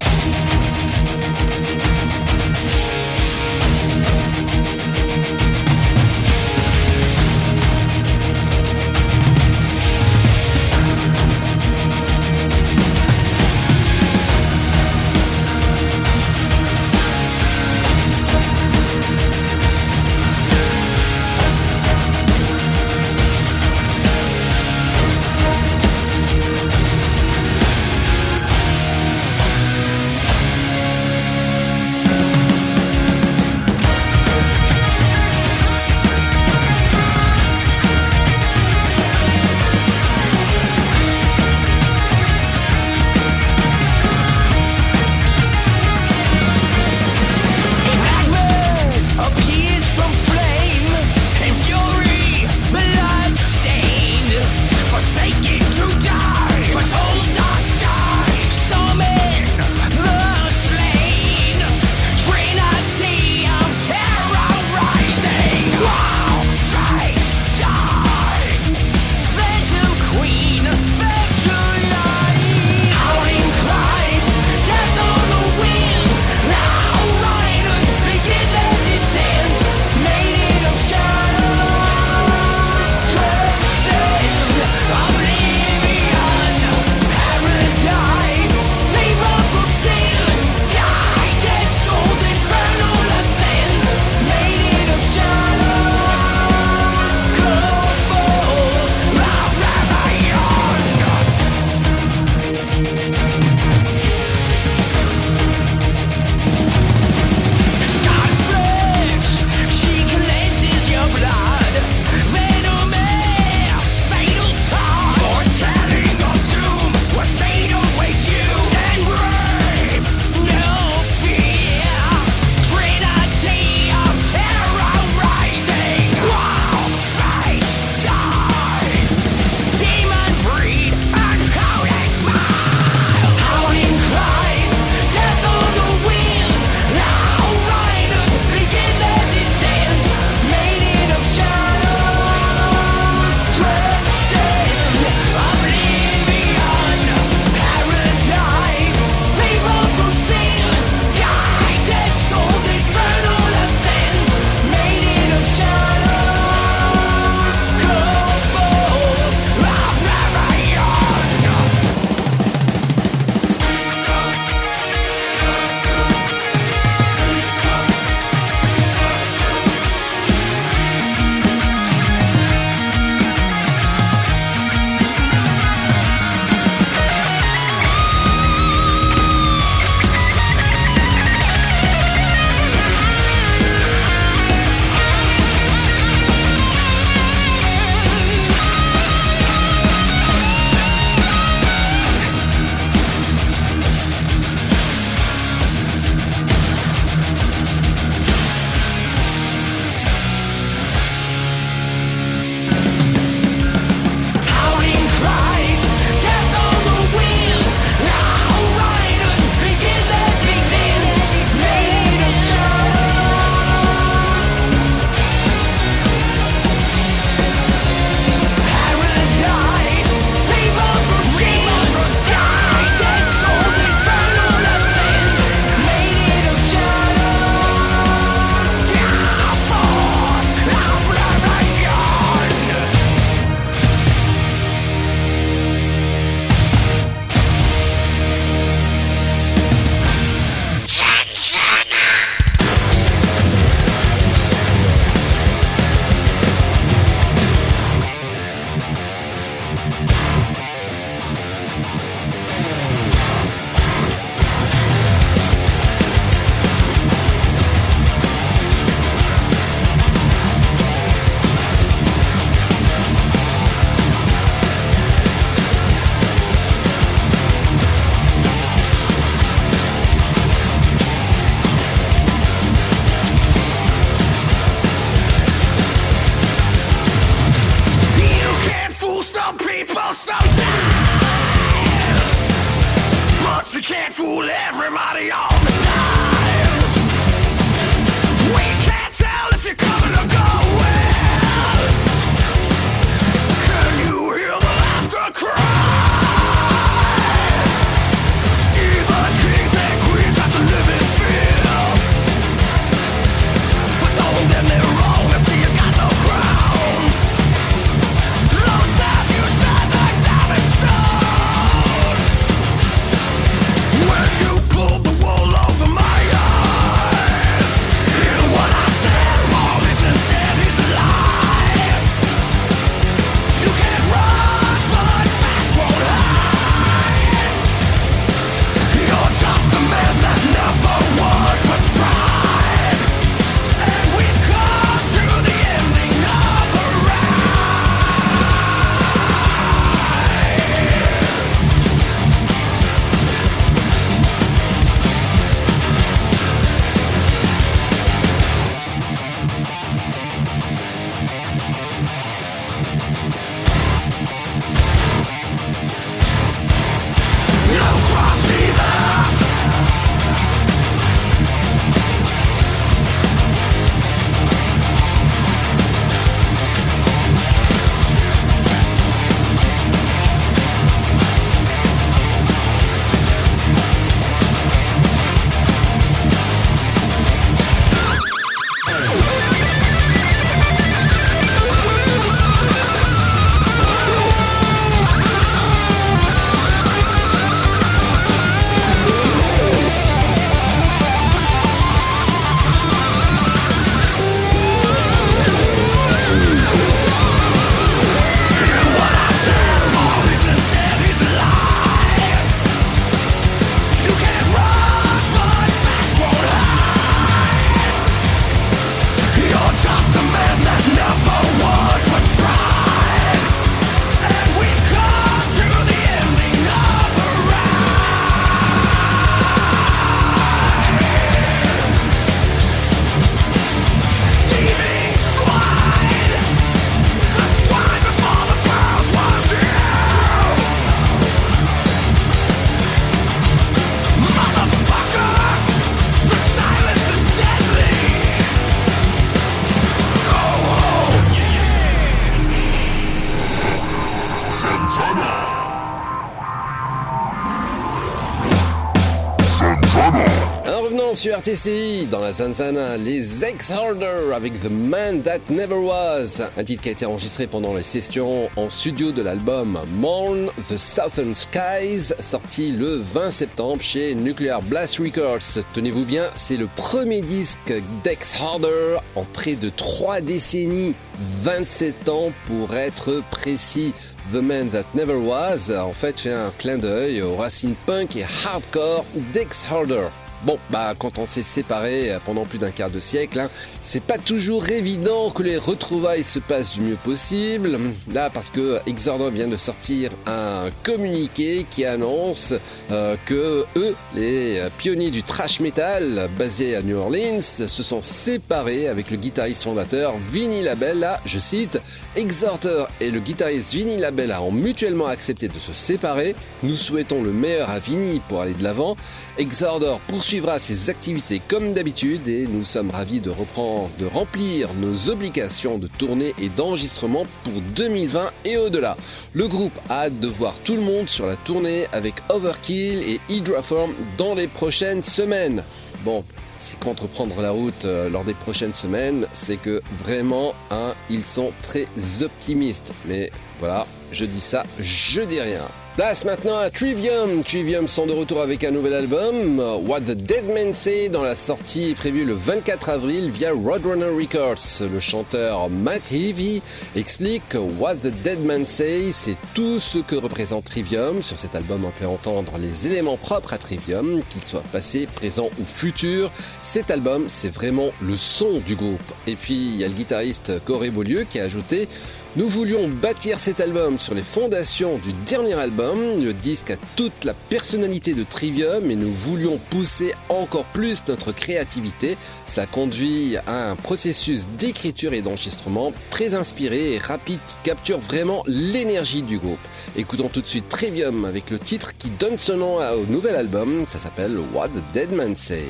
[451.21, 456.81] Sur RTCI, dans la Zanzana, les Ex-Harder avec The Man That Never Was, un titre
[456.81, 462.15] qui a été enregistré pendant les sessions en studio de l'album Mourn The Southern Skies,
[462.19, 465.63] sorti le 20 septembre chez Nuclear Blast Records.
[465.75, 467.71] Tenez-vous bien, c'est le premier disque
[468.03, 470.95] d'Ex-Harder en près de 3 décennies,
[471.43, 473.93] 27 ans pour être précis.
[474.33, 478.25] The Man That Never Was en fait fait un clin d'œil aux racines punk et
[478.43, 480.07] hardcore d'Ex Harder.
[480.43, 483.49] Bon, bah quand on s'est séparés pendant plus d'un quart de siècle, hein,
[483.81, 487.79] c'est pas toujours évident que les retrouvailles se passent du mieux possible.
[488.11, 492.55] Là, parce que Exorder vient de sortir un communiqué qui annonce
[492.89, 498.87] euh, que eux, les pionniers du thrash metal basés à New Orleans, se sont séparés
[498.87, 501.21] avec le guitariste fondateur Vinny Labella.
[501.25, 501.79] Je cite,
[502.15, 506.35] Exhorter et le guitariste Vinny Labella ont mutuellement accepté de se séparer.
[506.63, 508.97] Nous souhaitons le meilleur à Vinny pour aller de l'avant.
[509.37, 515.09] Exhorder poursuivra ses activités comme d'habitude et nous sommes ravis de reprendre, de remplir nos
[515.09, 518.97] obligations de tournée et d'enregistrement pour 2020 et au-delà.
[519.33, 523.19] Le groupe a hâte de voir tout le monde sur la tournée avec Overkill et
[523.29, 525.63] Hydraform dans les prochaines semaines.
[526.03, 526.25] Bon,
[526.57, 531.23] si compte reprendre la route euh, lors des prochaines semaines, c'est que vraiment, hein, ils
[531.23, 531.87] sont très
[532.21, 532.93] optimistes.
[533.05, 535.67] Mais voilà, je dis ça, je dis rien.
[535.97, 537.43] Place maintenant à Trivium.
[537.43, 541.35] Trivium sont de retour avec un nouvel album, What the Dead Men Say, dont la
[541.35, 544.89] sortie est prévue le 24 avril via Roadrunner Records.
[544.89, 546.61] Le chanteur Matt Heavy
[546.95, 551.21] explique que What the Dead Men Say, c'est tout ce que représente Trivium.
[551.21, 555.49] Sur cet album, on peut entendre les éléments propres à Trivium, qu'ils soient passés, présents
[555.59, 556.31] ou futurs.
[556.61, 558.99] Cet album, c'est vraiment le son du groupe.
[559.27, 561.89] Et puis, il y a le guitariste Corey Beaulieu qui a ajouté
[562.37, 566.23] nous voulions bâtir cet album sur les fondations du dernier album.
[566.23, 571.33] Le disque a toute la personnalité de Trivium et nous voulions pousser encore plus notre
[571.33, 572.17] créativité.
[572.45, 578.43] Cela conduit à un processus d'écriture et d'enregistrement très inspiré et rapide qui capture vraiment
[578.47, 579.59] l'énergie du groupe.
[579.97, 583.85] Écoutons tout de suite Trivium avec le titre qui donne son nom au nouvel album.
[583.89, 585.65] Ça s'appelle What the Dead Man Say.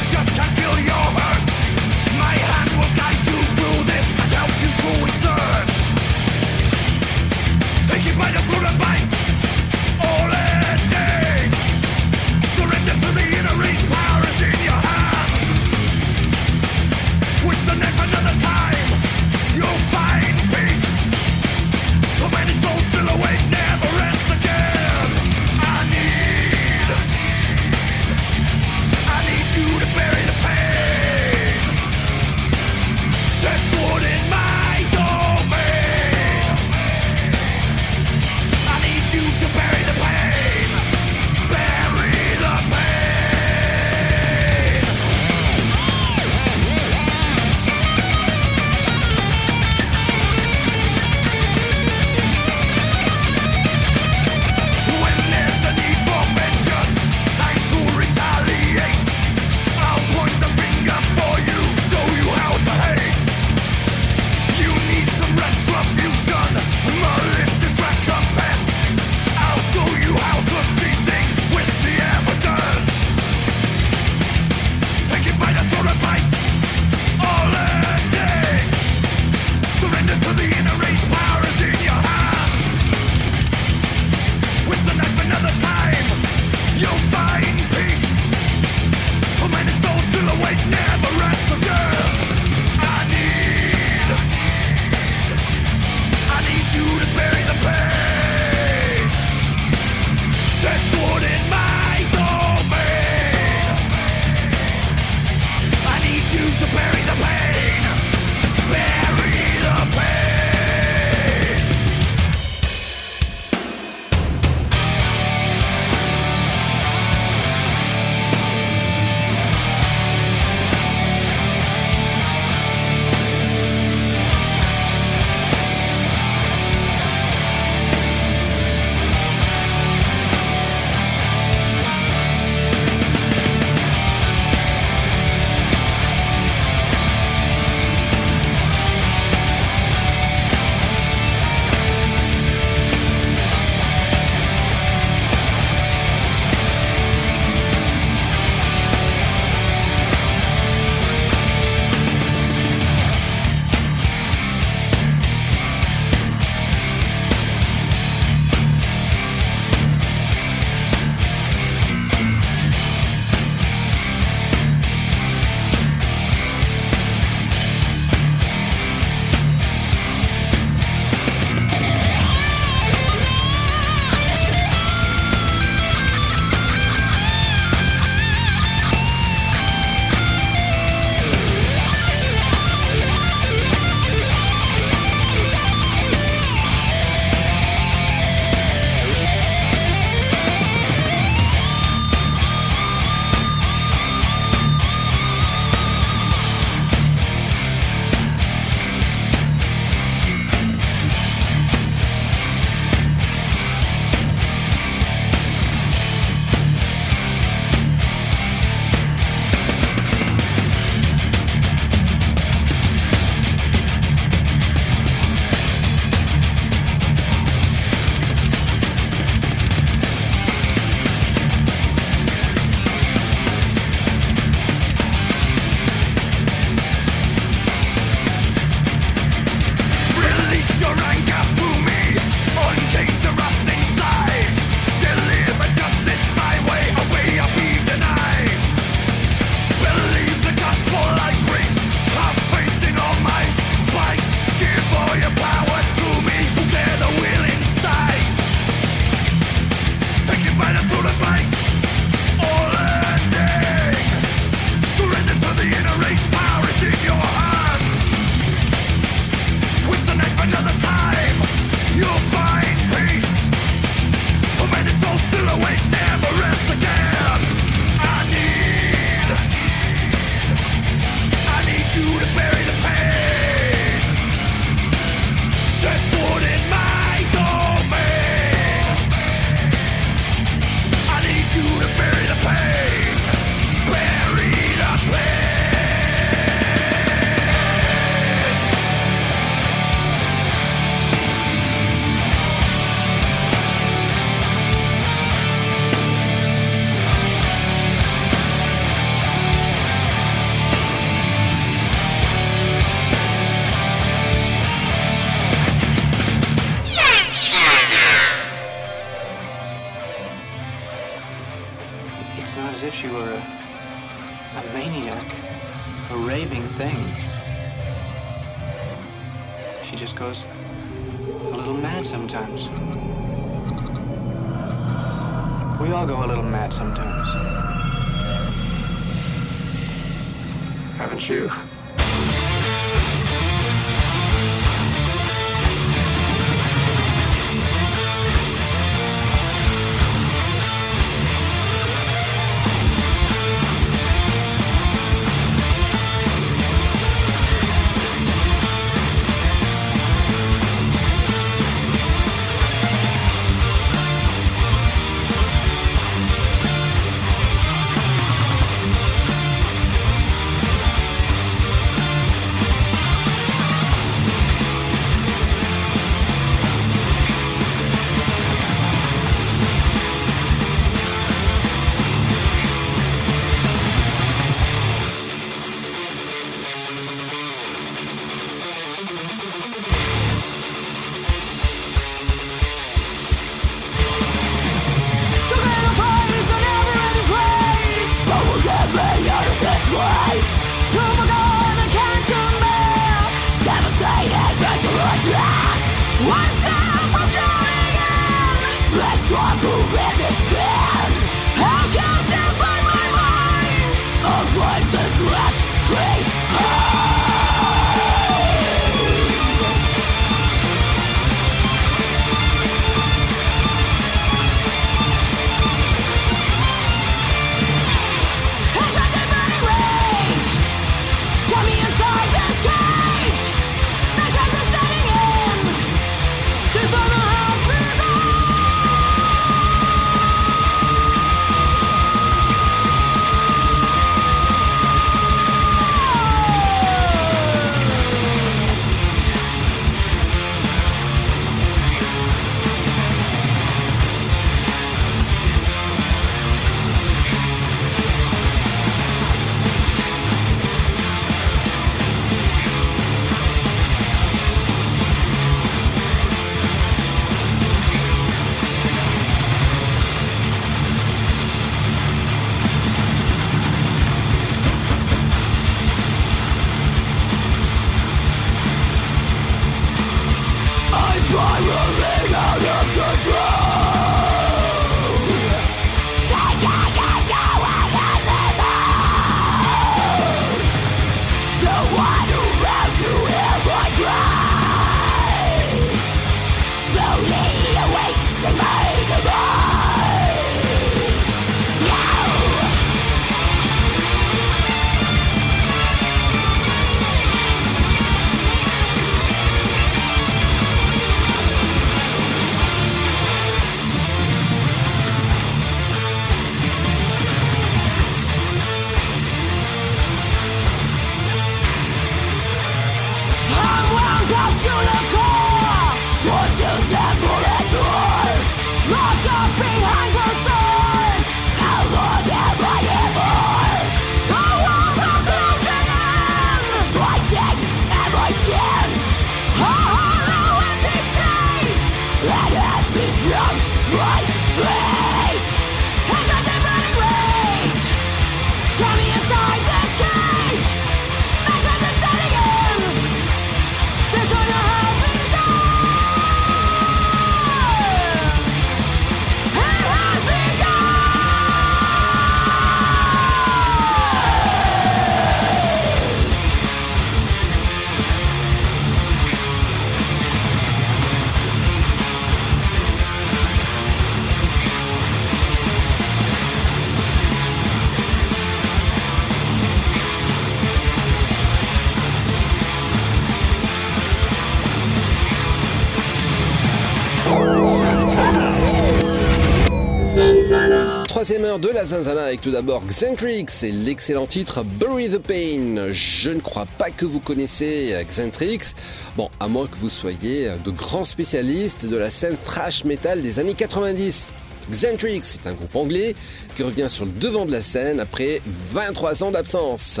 [581.20, 585.92] Troisième heure de la Zanzana avec tout d'abord Xentrix et l'excellent titre Bury the Pain.
[585.92, 588.72] Je ne crois pas que vous connaissez Xentrix.
[589.18, 593.38] Bon, à moins que vous soyez de grands spécialistes de la scène thrash metal des
[593.38, 594.32] années 90.
[594.70, 596.14] Xentrix est un groupe anglais
[596.56, 598.40] qui revient sur le devant de la scène après
[598.72, 600.00] 23 ans d'absence.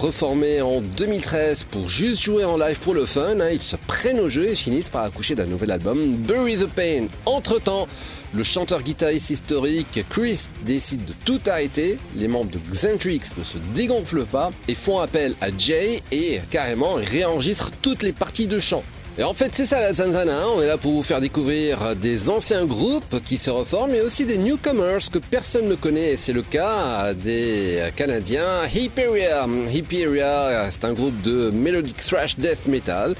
[0.00, 3.40] Reformés en 2013 pour juste jouer en live pour le fun.
[3.40, 3.50] hein.
[3.52, 7.06] Ils se prennent au jeu et finissent par accoucher d'un nouvel album, Bury the Pain.
[7.24, 7.86] Entre-temps,
[8.34, 11.98] le chanteur-guitariste historique Chris décide de tout arrêter.
[12.16, 16.94] Les membres de Xentrix ne se dégonflent pas et font appel à Jay et carrément
[16.94, 18.84] réenregistrent toutes les parties de chant.
[19.18, 20.42] Et en fait, c'est ça la Zanzana.
[20.42, 20.46] hein.
[20.54, 24.26] On est là pour vous faire découvrir des anciens groupes qui se reforment, mais aussi
[24.26, 26.12] des newcomers que personne ne connaît.
[26.12, 29.46] Et c'est le cas des Canadiens Hyperia.
[29.72, 33.14] Hyperia, c'est un groupe de melodic thrash death metal.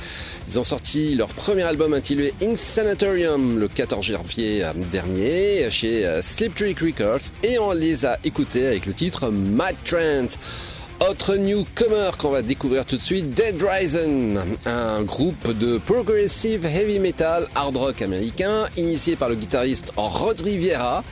[0.46, 6.80] Ils ont sorti leur premier album intitulé Insanatorium le 14 janvier dernier chez Slip Trick
[6.80, 10.36] Records et on les a écoutés avec le titre Mad Trance.
[11.00, 16.98] Autre newcomer qu'on va découvrir tout de suite, Dead Risen, un groupe de progressive heavy
[16.98, 21.04] metal hard rock américain initié par le guitariste Rod Rivera.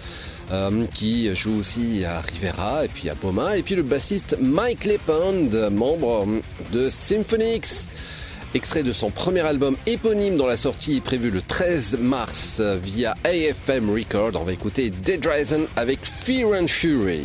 [0.52, 4.84] euh, qui joue aussi à Rivera et puis à Boma et puis le bassiste Mike
[4.84, 6.26] Lepond, membre
[6.72, 7.88] de Symphonix.
[8.54, 13.14] Extrait de son premier album éponyme dont la sortie est prévue le 13 mars via
[13.24, 14.32] AFM Record.
[14.34, 17.24] On va écouter Dead Risen avec Fear and Fury.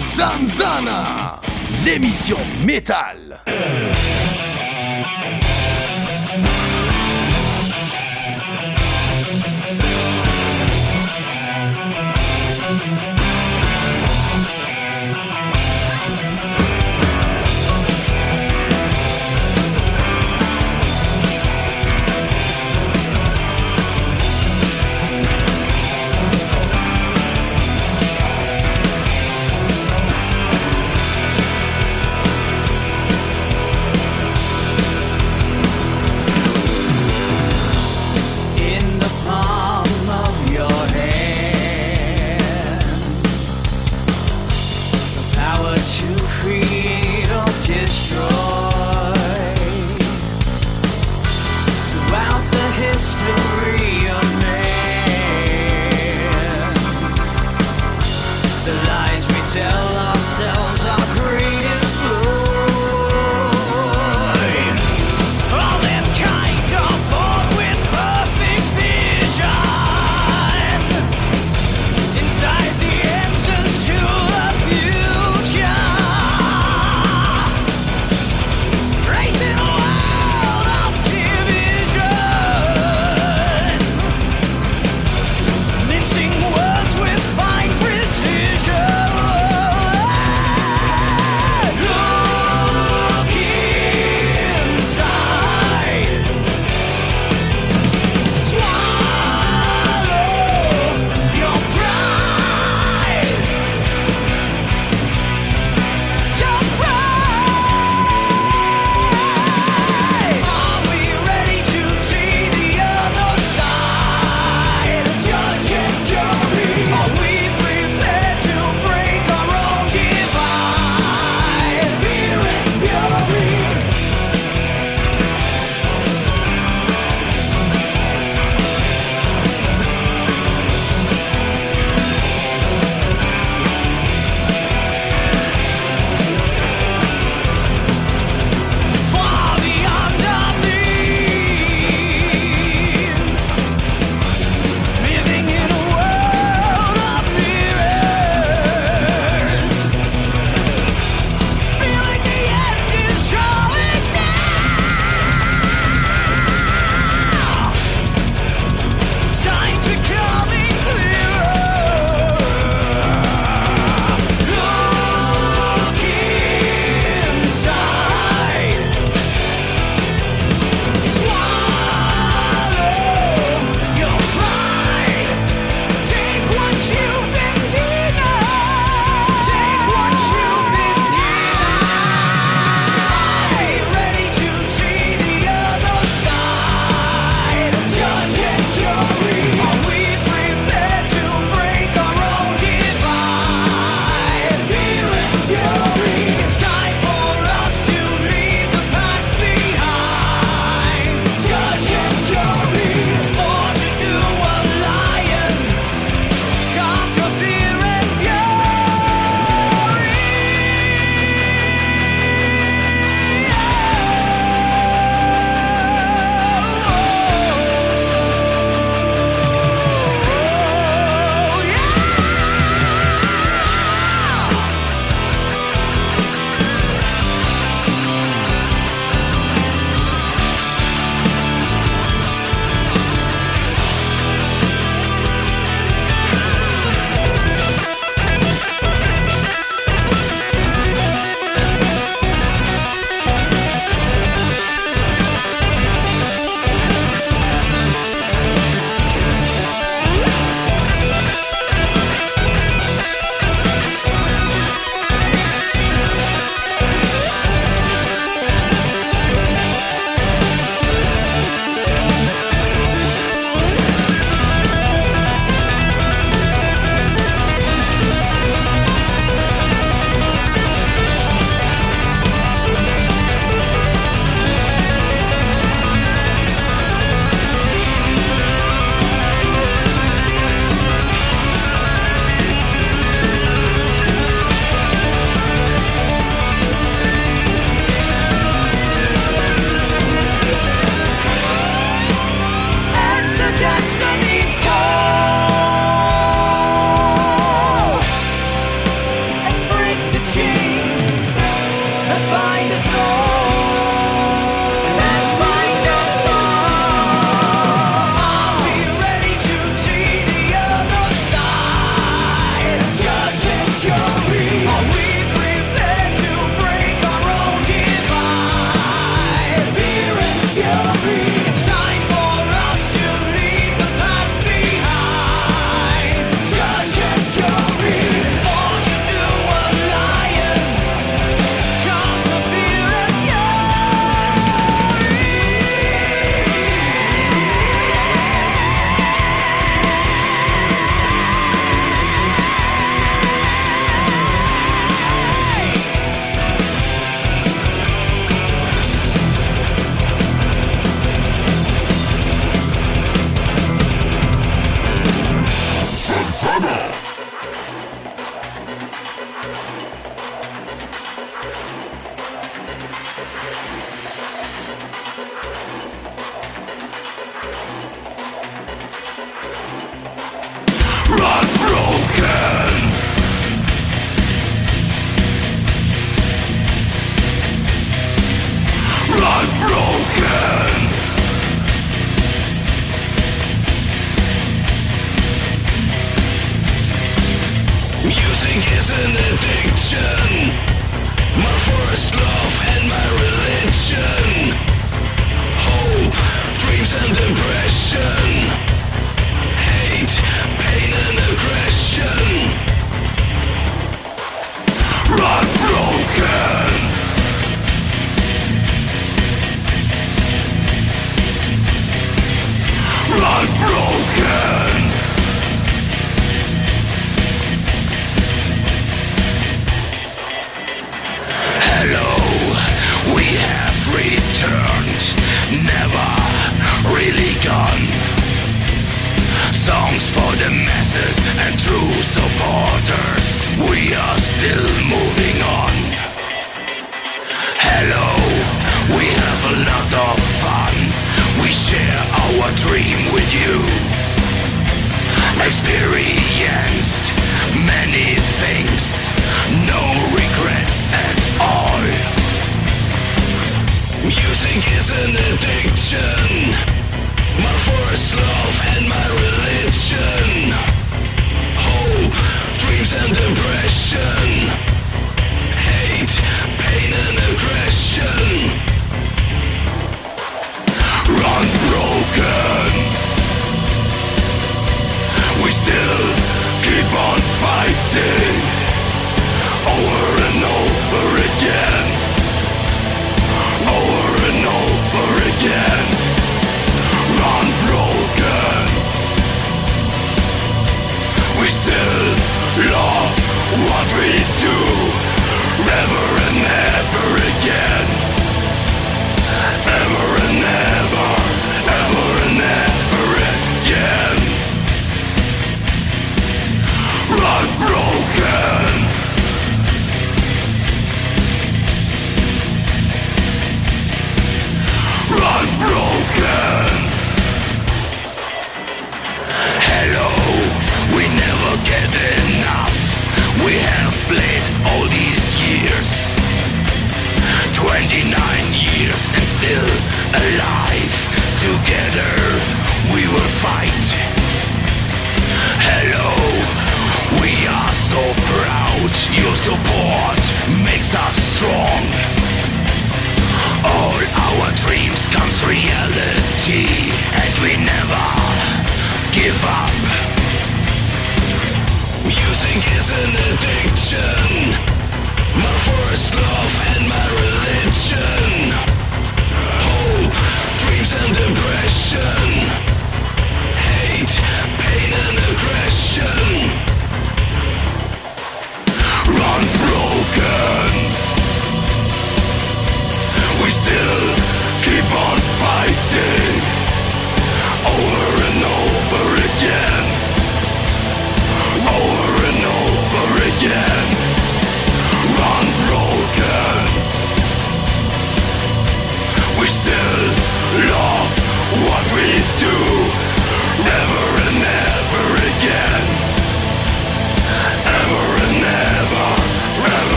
[0.00, 1.40] Zanzana,
[1.84, 3.42] l'émission métal.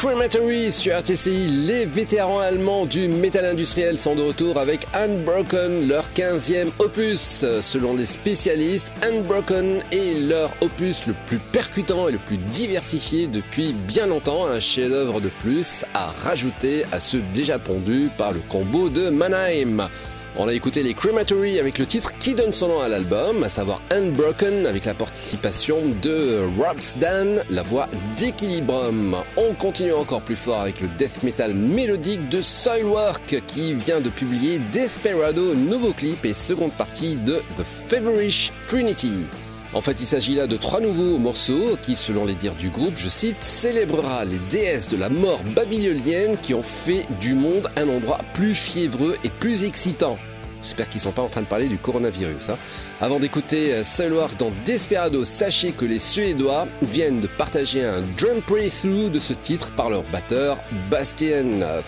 [0.00, 1.66] Crematory sur RTCI.
[1.66, 7.44] Les vétérans allemands du métal industriel sont de retour avec Unbroken, leur 15e opus.
[7.60, 13.74] Selon les spécialistes, Unbroken est leur opus le plus percutant et le plus diversifié depuis
[13.74, 14.46] bien longtemps.
[14.46, 19.86] Un chef-d'œuvre de plus à rajouter à ceux déjà pondus par le combo de Mannheim.
[20.36, 23.48] On a écouté les Crematory avec le titre qui donne son nom à l'album, à
[23.48, 29.16] savoir Unbroken avec la participation de Robsdan, la voix d'Equilibrium.
[29.36, 34.08] On continue encore plus fort avec le death metal mélodique de Soilwork qui vient de
[34.08, 39.26] publier Desperado, nouveau clip et seconde partie de The Feverish Trinity.
[39.72, 42.94] En fait, il s'agit là de trois nouveaux morceaux qui, selon les dires du groupe,
[42.96, 47.88] je cite, célébrera les déesses de la mort babylonienne qui ont fait du monde un
[47.88, 50.18] endroit plus fiévreux et plus excitant.
[50.62, 52.50] J'espère qu'ils sont pas en train de parler du coronavirus.
[52.50, 52.58] hein.
[53.00, 58.42] Avant d'écouter euh, Soilwork dans Desperado, sachez que les Suédois viennent de partager un drum
[58.46, 60.58] playthrough de ce titre par leur batteur
[60.90, 61.44] Bastien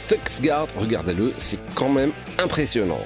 [0.09, 0.69] Thuxgard.
[0.79, 3.01] Regardez-le, c'est quand même impressionnant.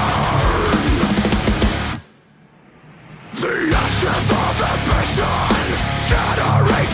[3.34, 5.66] The ashes of ambition,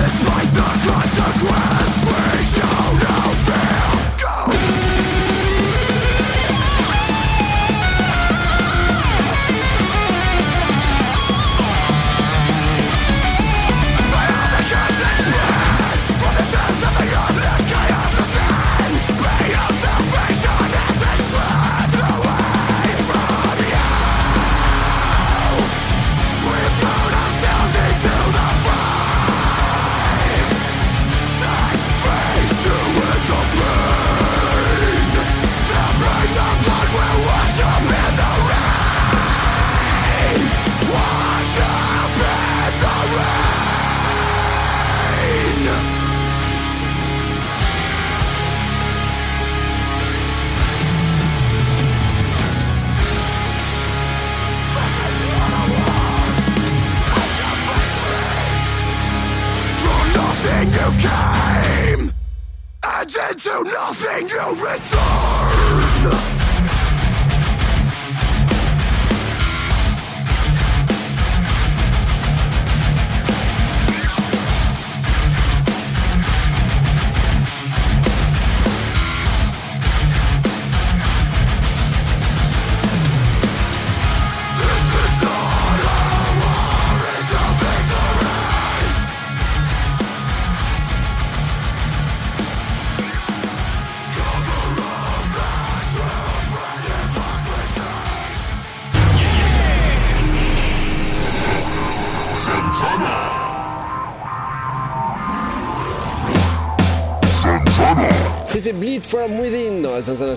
[0.00, 2.27] It's like the consequence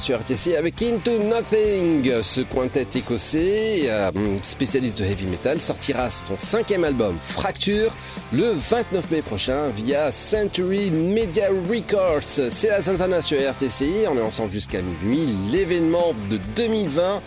[0.01, 2.11] sur RTC avec Into Nothing.
[2.23, 4.09] Ce quintet écossais, euh,
[4.41, 7.95] spécialiste de heavy metal, sortira son cinquième album Fracture
[8.33, 12.49] le 29 mai prochain via Century Media Records.
[12.49, 15.27] C'est la Zanzana sur RTC, on est ensemble jusqu'à minuit.
[15.51, 17.21] L'événement de 2020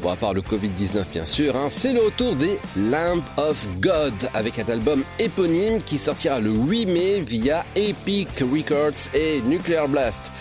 [0.00, 4.14] Bon, à part le Covid-19 bien sûr, hein, c'est le retour des Lamp of God
[4.32, 10.32] avec un album éponyme qui sortira le 8 mai via Epic Records et Nuclear Blast.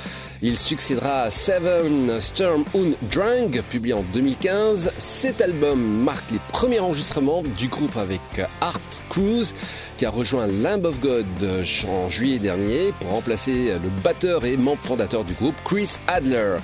[0.42, 4.94] Il succédera à Seven Storm und Drang, publié en 2015.
[4.98, 8.22] Cet album marque les premiers enregistrements du groupe avec
[8.62, 9.54] Art Cruz,
[9.98, 11.26] qui a rejoint Lamb of God
[11.90, 16.56] en juillet dernier pour remplacer le batteur et membre fondateur du groupe, Chris Adler.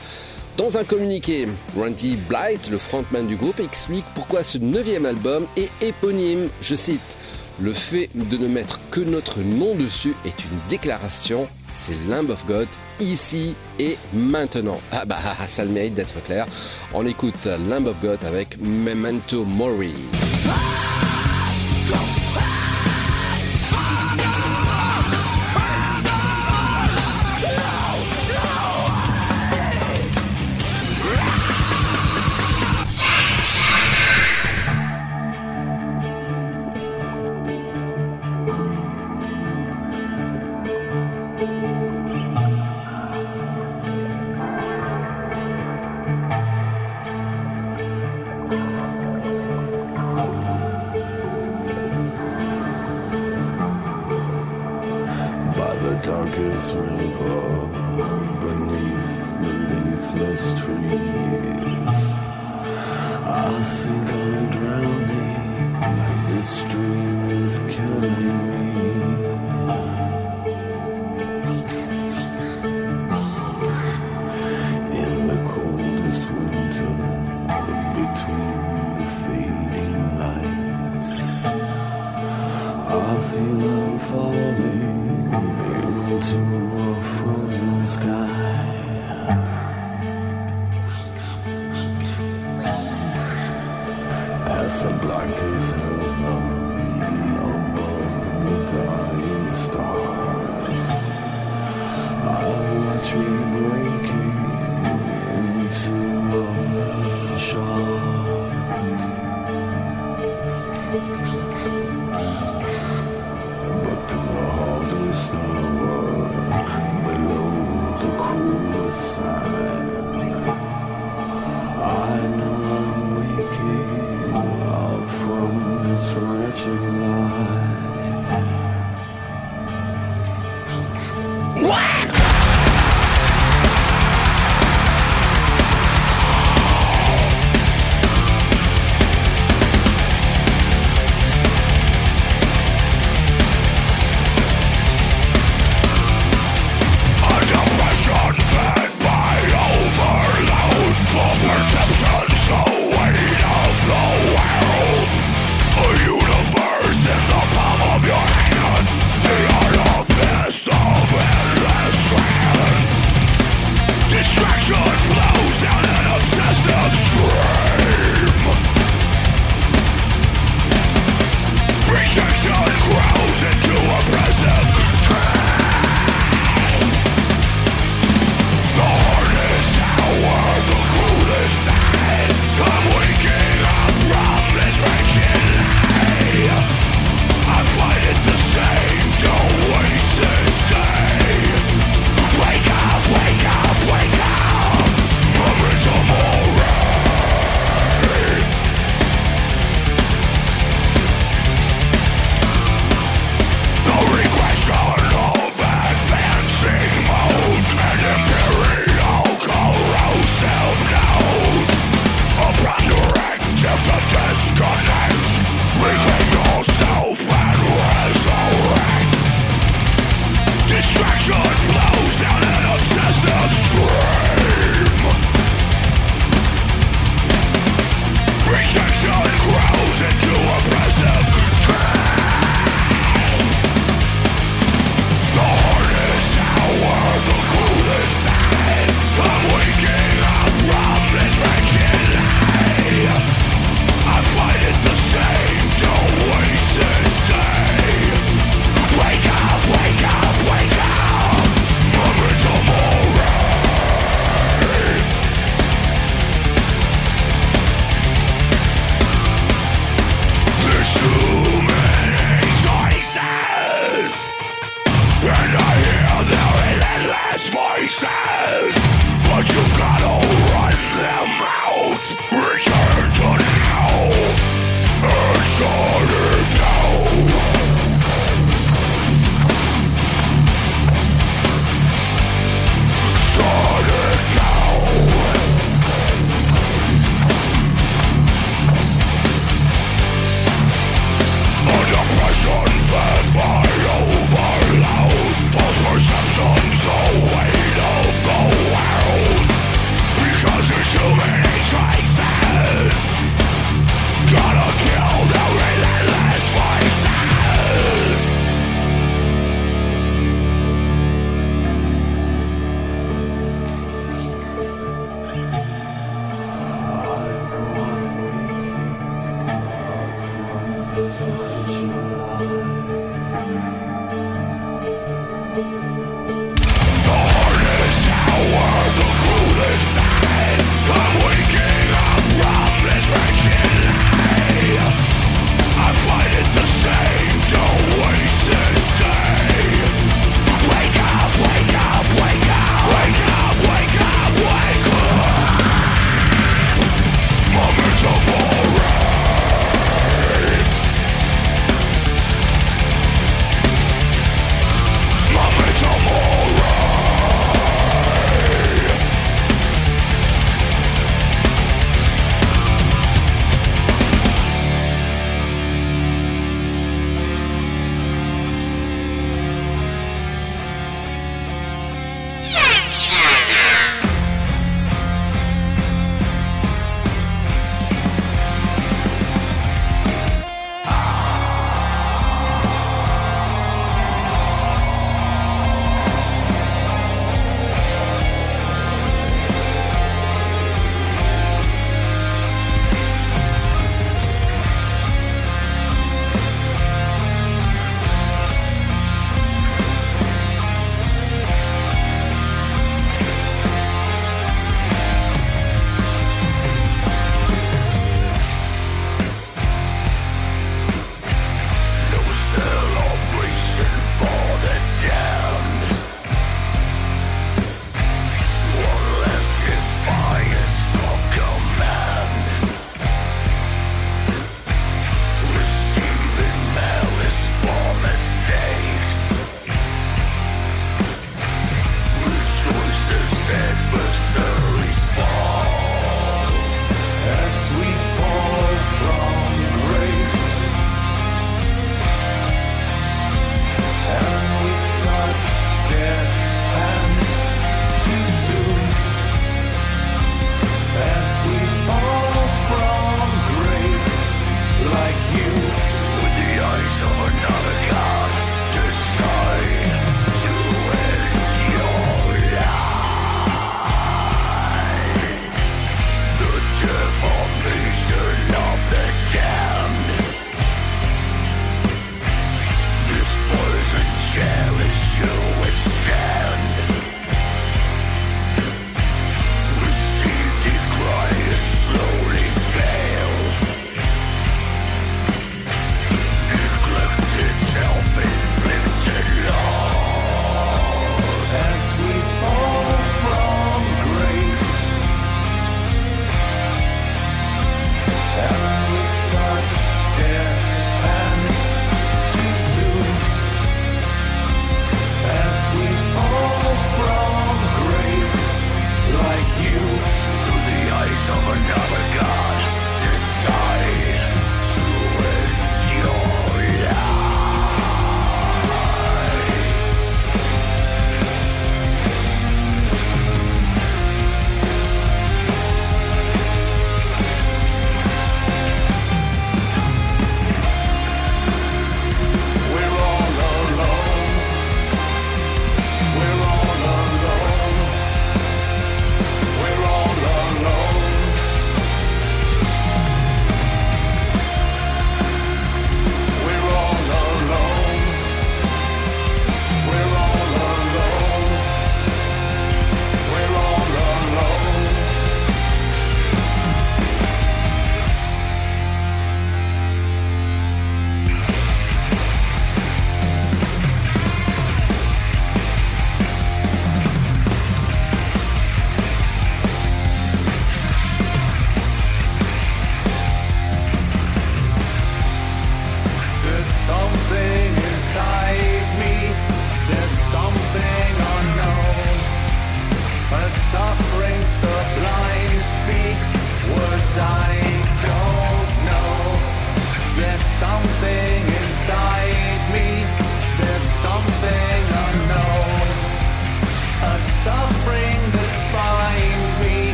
[0.56, 5.70] Dans un communiqué, Randy Blight, le frontman du groupe, explique pourquoi ce neuvième album est
[5.82, 6.48] éponyme.
[6.62, 7.18] Je cite
[7.60, 11.50] Le fait de ne mettre que notre nom dessus est une déclaration.
[11.78, 12.70] C'est Lamb of God,
[13.02, 14.80] ici et maintenant.
[14.94, 16.46] Ah bah ça a le mérite d'être clair.
[16.94, 19.94] On écoute Lamb of God avec Memento Mori.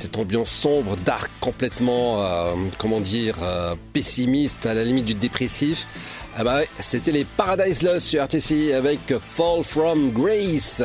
[0.00, 5.86] Cette ambiance sombre, dark, complètement, euh, comment dire, euh, pessimiste, à la limite du dépressif.
[6.36, 10.82] Ah bah c'était les Paradise Lost sur RTC avec Fall From Grace.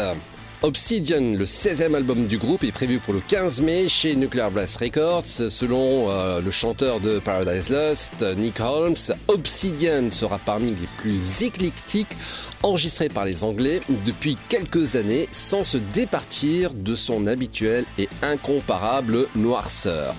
[0.62, 4.82] Obsidian, le 16e album du groupe, est prévu pour le 15 mai chez Nuclear Blast
[4.82, 5.26] Records.
[5.26, 8.96] Selon euh, le chanteur de Paradise Lost, Nick Holmes,
[9.28, 12.16] Obsidian sera parmi les plus éclectiques
[12.64, 19.28] enregistrés par les Anglais depuis quelques années sans se départir de son habituelle et incomparable
[19.36, 20.16] noirceur.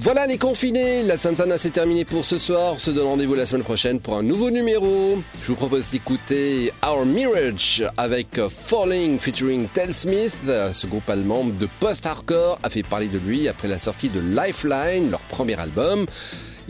[0.00, 3.46] Voilà les confinés, la Santana c'est terminé pour ce soir, on se donne rendez-vous la
[3.46, 5.18] semaine prochaine pour un nouveau numéro.
[5.40, 11.68] Je vous propose d'écouter Our Mirage avec Falling featuring Tel Smith, ce groupe allemand de
[11.80, 16.06] post-hardcore a fait parler de lui après la sortie de Lifeline, leur premier album.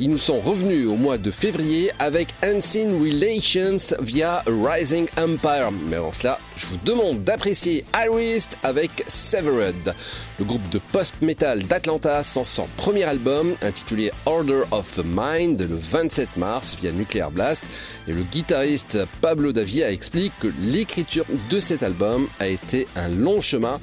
[0.00, 5.72] Ils nous sont revenus au mois de février avec Unseen Relations via Rising Empire.
[5.72, 9.92] Mais avant cela, je vous demande d'apprécier Iris avec Severed.
[10.38, 15.76] Le groupe de post-metal d'Atlanta sent son premier album intitulé Order of the Mind le
[15.76, 17.64] 27 mars via Nuclear Blast.
[18.06, 23.40] Et le guitariste Pablo Davia explique que l'écriture de cet album a été un long
[23.40, 23.80] chemin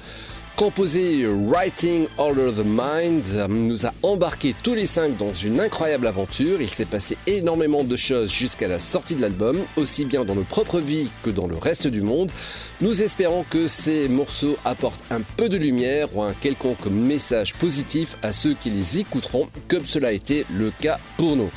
[0.56, 6.62] composé Writing Order the Mind nous a embarqués tous les cinq dans une incroyable aventure.
[6.62, 10.44] Il s'est passé énormément de choses jusqu'à la sortie de l'album, aussi bien dans nos
[10.44, 12.32] propres vies que dans le reste du monde.
[12.80, 18.16] Nous espérons que ces morceaux apportent un peu de lumière ou un quelconque message positif
[18.22, 21.50] à ceux qui les écouteront, comme cela a été le cas pour nous.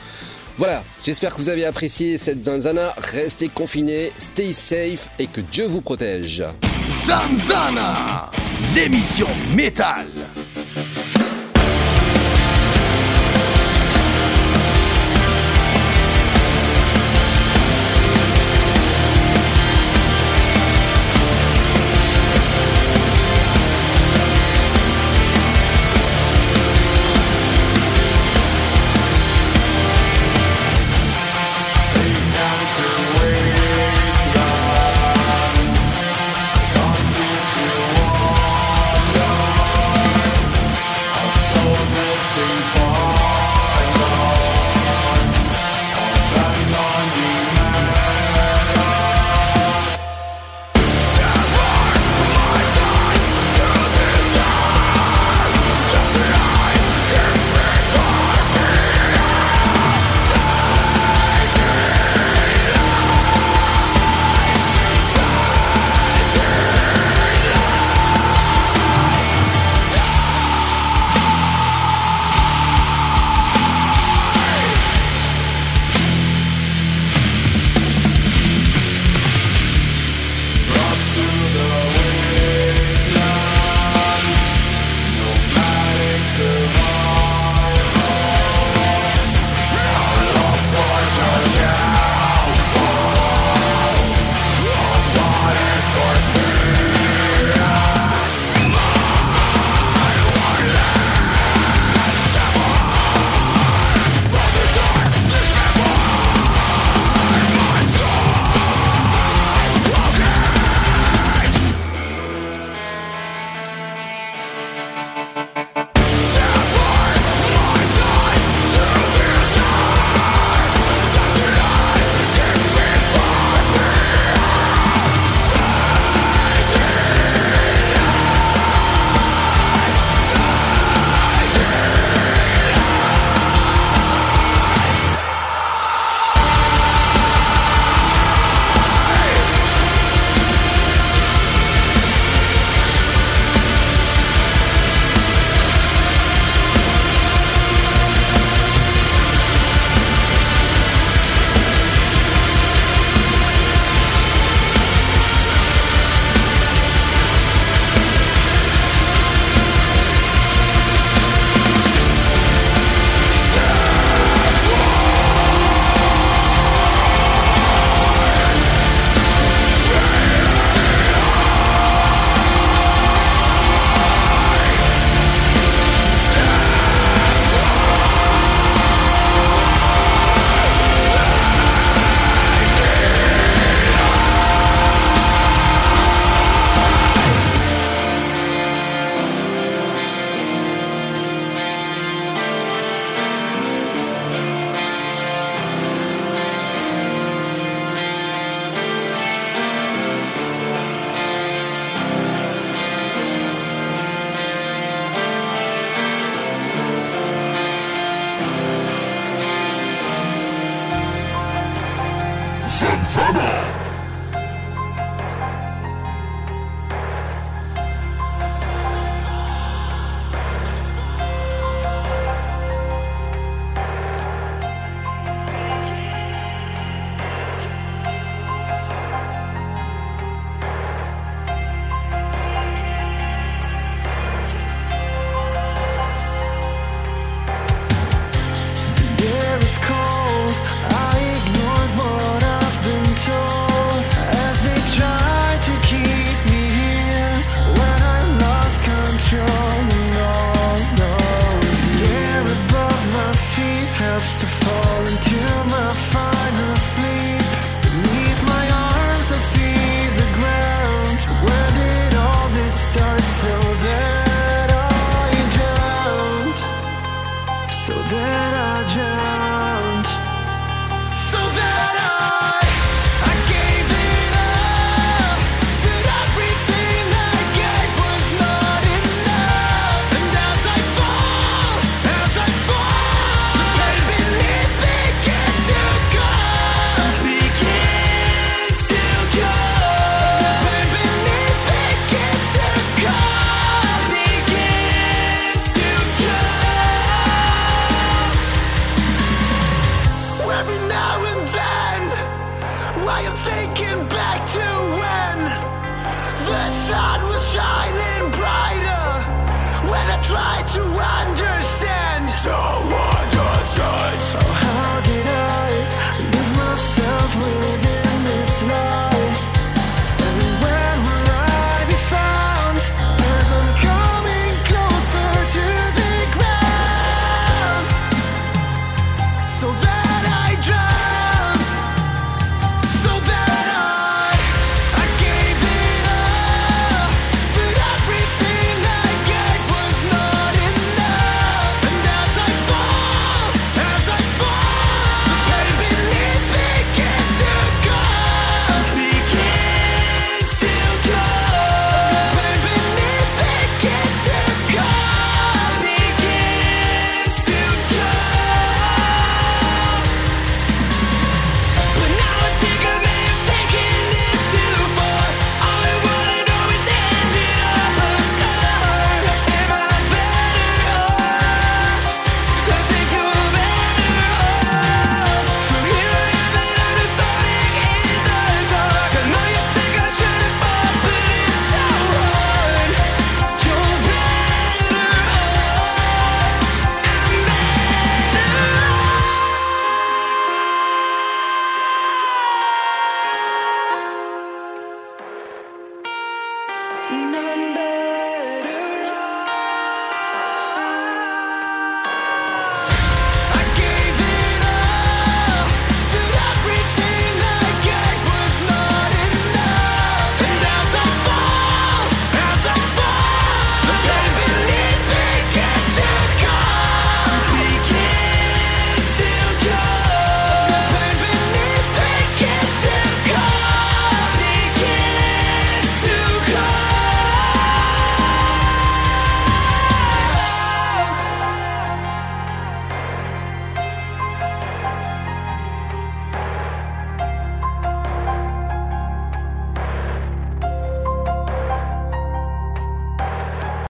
[0.58, 2.92] Voilà, j'espère que vous avez apprécié cette zanzana.
[2.98, 6.42] Restez confinés, stay safe et que Dieu vous protège.
[6.90, 8.28] Zanzana,
[8.74, 10.08] l'émission métal.